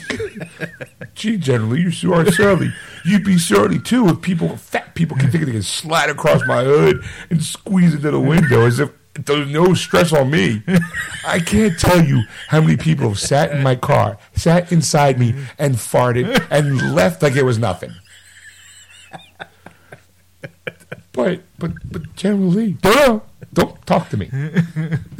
[1.14, 2.72] Gee, generally, Lee, you're so surly.
[3.04, 6.62] You'd be surly too if people, fat people, can think they can slide across my
[6.64, 10.62] hood and squeeze into the window as if there's no stress on me.
[11.26, 15.34] I can't tell you how many people have sat in my car, sat inside me,
[15.58, 17.92] and farted and left like it was nothing.
[21.12, 22.76] But but but General Lee,
[23.56, 24.26] don't don't talk to me.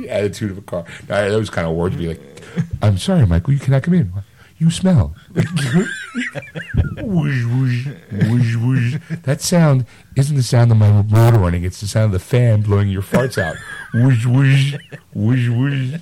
[0.00, 0.84] the attitude of a car.
[1.08, 2.20] Now, those kind of words would be like,
[2.82, 4.12] "I'm sorry, Michael, you cannot come in.
[4.58, 5.14] You smell."
[6.98, 8.96] whoosh, whoosh, whoosh, whoosh.
[9.22, 9.86] That sound
[10.16, 13.02] isn't the sound of my motor running; it's the sound of the fan blowing your
[13.02, 13.56] farts out.
[13.94, 14.74] Whoosh, whoosh,
[15.14, 16.00] whoosh, whoosh.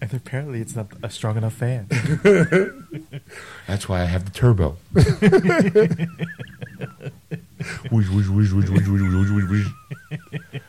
[0.00, 1.86] And apparently, it's not a strong enough fan.
[3.66, 4.76] That's why I have the turbo.
[7.90, 10.60] Whoosh, whoosh, whoosh, whoosh, whoosh, whoosh, whoosh, whoosh, whoosh.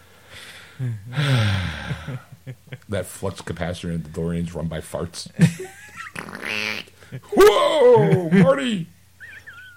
[2.89, 5.29] that flux capacitor in the DeLorean's run by farts.
[7.35, 8.87] Whoa, Marty!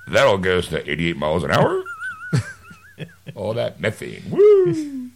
[0.08, 1.82] That all goes to 88 miles an hour.
[3.34, 4.22] all that methane.
[4.30, 5.10] Woo!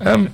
[0.00, 0.30] um,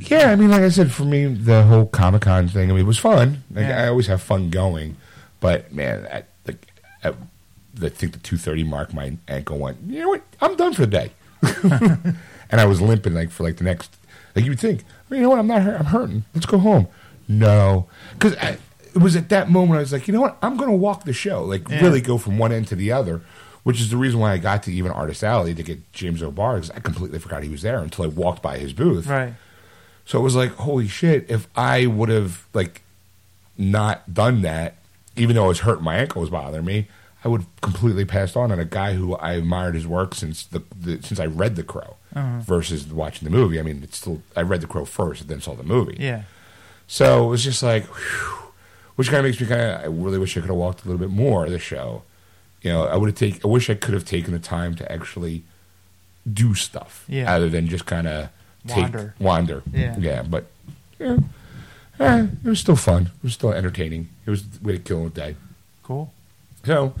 [0.00, 2.82] yeah, I mean, like I said, for me, the whole Comic Con thing, I mean,
[2.84, 3.42] it was fun.
[3.50, 3.82] Like, Yeah.
[3.84, 4.96] I always have fun going,
[5.40, 6.56] but man, at the,
[7.02, 7.26] at the
[7.82, 9.78] I think the two thirty mark, my ankle went.
[9.86, 10.22] You know what?
[10.40, 11.12] I'm done for the day,
[12.50, 13.96] and I was limping like for like the next.
[14.34, 15.38] Like you would think, well, you know what?
[15.38, 15.62] I'm not.
[15.62, 15.78] hurt.
[15.80, 16.24] I'm hurting.
[16.34, 16.88] Let's go home.
[17.28, 20.36] No, because it was at that moment I was like, you know what?
[20.42, 21.42] I'm going to walk the show.
[21.44, 21.80] Like Yeah.
[21.82, 23.22] really go from one end to the other.
[23.62, 26.56] Which is the reason why I got to even Artist Alley to get James O'Barr
[26.56, 29.06] because I completely forgot he was there until I walked by his booth.
[29.06, 29.32] right.
[30.04, 31.24] So it was like, holy shit!
[31.30, 32.82] If I would have like
[33.56, 34.74] not done that,
[35.16, 36.88] even though it was hurting, my ankle was bothering me,
[37.24, 40.44] I would have completely passed on on a guy who I admired his work since
[40.44, 43.58] the, the since I read The Crow versus watching the movie.
[43.58, 45.96] I mean, it's still I read The Crow first and then saw the movie.
[45.98, 46.22] Yeah.
[46.86, 48.52] So it was just like, whew,
[48.96, 49.80] which kind of makes me kind of.
[49.80, 52.02] I really wish I could have walked a little bit more of the show.
[52.62, 53.40] You know, I would have taken.
[53.44, 55.42] I wish I could have taken the time to actually
[56.30, 57.34] do stuff, Yeah.
[57.34, 58.28] other than just kind of
[58.66, 59.14] take Wander.
[59.18, 59.62] wander.
[59.72, 59.96] Yeah.
[59.98, 60.46] yeah, but
[60.98, 61.18] yeah,
[62.00, 63.02] eh, it was still fun.
[63.18, 64.08] It was still entertaining.
[64.24, 65.36] It was a way to kill a day.
[65.82, 66.12] Cool.
[66.64, 66.94] So,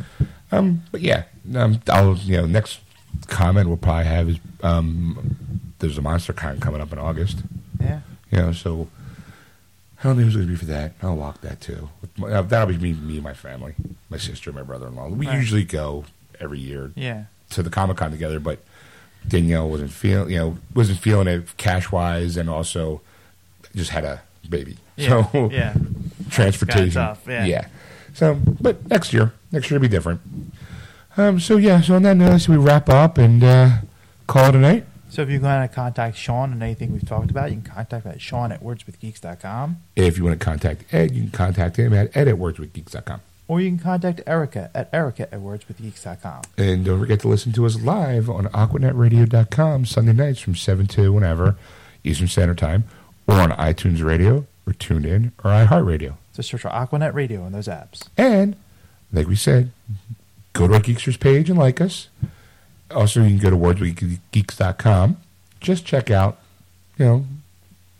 [0.52, 2.80] um, but yeah, um, I'll you know next
[3.28, 5.36] comment we'll probably have is um,
[5.78, 7.38] there's a Monster Con coming up in August.
[7.80, 8.00] Yeah.
[8.30, 8.88] You know, so
[10.00, 10.92] I don't know who's going to be for that.
[11.02, 11.88] I'll walk that too.
[12.22, 13.74] Uh, That'll be me, me and my family,
[14.10, 15.08] my sister, my brother-in-law.
[15.08, 15.36] We Right.
[15.36, 16.04] usually go
[16.40, 17.24] every year Yeah.
[17.50, 18.58] to the Comic Con together, but
[19.26, 23.00] Danielle wasn't feeling, you know, wasn't feeling it cash wise, and also
[23.74, 25.30] just had a baby, Yeah.
[25.30, 25.74] so yeah.
[26.30, 26.92] transportation.
[27.00, 27.66] tough, yeah.
[28.14, 30.20] So, but next year, next year will be different.
[31.16, 31.38] Um.
[31.38, 31.80] So yeah.
[31.80, 33.70] So on that note, so we wrap up and uh,
[34.26, 34.86] call it a night.
[35.14, 38.04] So if you want to contact Sean on anything we've talked about, you can contact
[38.04, 39.76] at Sean at wordswithgeeks.com.
[39.94, 43.20] If you want to contact Ed, you can contact him at ed at wordswithgeeks.com.
[43.46, 46.42] Or you can contact Erica at Erica at wordswithgeeks.com.
[46.58, 51.12] And don't forget to listen to us live on AquanetRadio.com Sunday nights from 7 to
[51.12, 51.56] whenever,
[52.02, 52.84] Eastern Standard Time,
[53.28, 56.16] or on iTunes Radio, or TuneIn, or iHeartRadio.
[56.34, 58.08] Just search for Aquanet Radio on those apps.
[58.16, 58.56] And,
[59.12, 59.70] like we said,
[60.52, 62.08] go to our Geeksters page and like us.
[62.90, 65.16] Also, you can go to wordswithgeeks.com.
[65.60, 66.38] Just check out,
[66.98, 67.26] you know,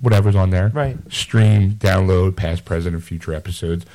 [0.00, 0.68] whatever's on there.
[0.68, 0.96] Right.
[1.12, 3.86] Stream, download past, present, and future episodes.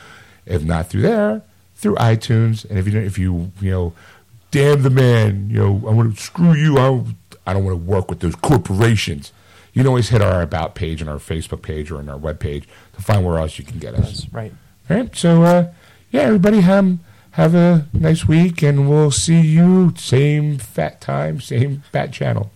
[0.45, 1.43] If not through there,
[1.75, 2.67] through iTunes.
[2.69, 3.93] And if you if you you know,
[4.51, 6.77] damn the man, you know, I want to screw you.
[6.77, 7.03] I
[7.45, 9.31] I don't want to work with those corporations.
[9.73, 12.39] You can always hit our about page on our Facebook page or on our web
[12.39, 14.21] page to find where else you can get us.
[14.23, 14.53] That's right.
[14.89, 15.15] All right.
[15.15, 15.71] So, uh,
[16.11, 16.99] yeah, everybody, um,
[17.31, 22.51] have a nice week, and we'll see you same fat time, same fat channel.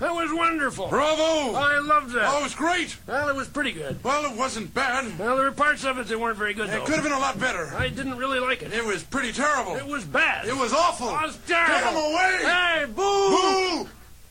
[0.00, 0.88] That was wonderful.
[0.88, 1.54] Bravo!
[1.54, 2.24] I loved that.
[2.28, 2.96] Oh, it was great.
[3.06, 4.02] Well, it was pretty good.
[4.02, 5.16] Well, it wasn't bad.
[5.16, 6.84] Well, there were parts of it that weren't very good, It though.
[6.84, 7.72] could have been a lot better.
[7.76, 8.72] I didn't really like it.
[8.72, 9.76] It was pretty terrible.
[9.76, 10.48] It was bad.
[10.48, 11.08] It was awful.
[11.08, 11.72] It was terrible.
[11.72, 13.84] Get him away!
[13.84, 13.86] Hey!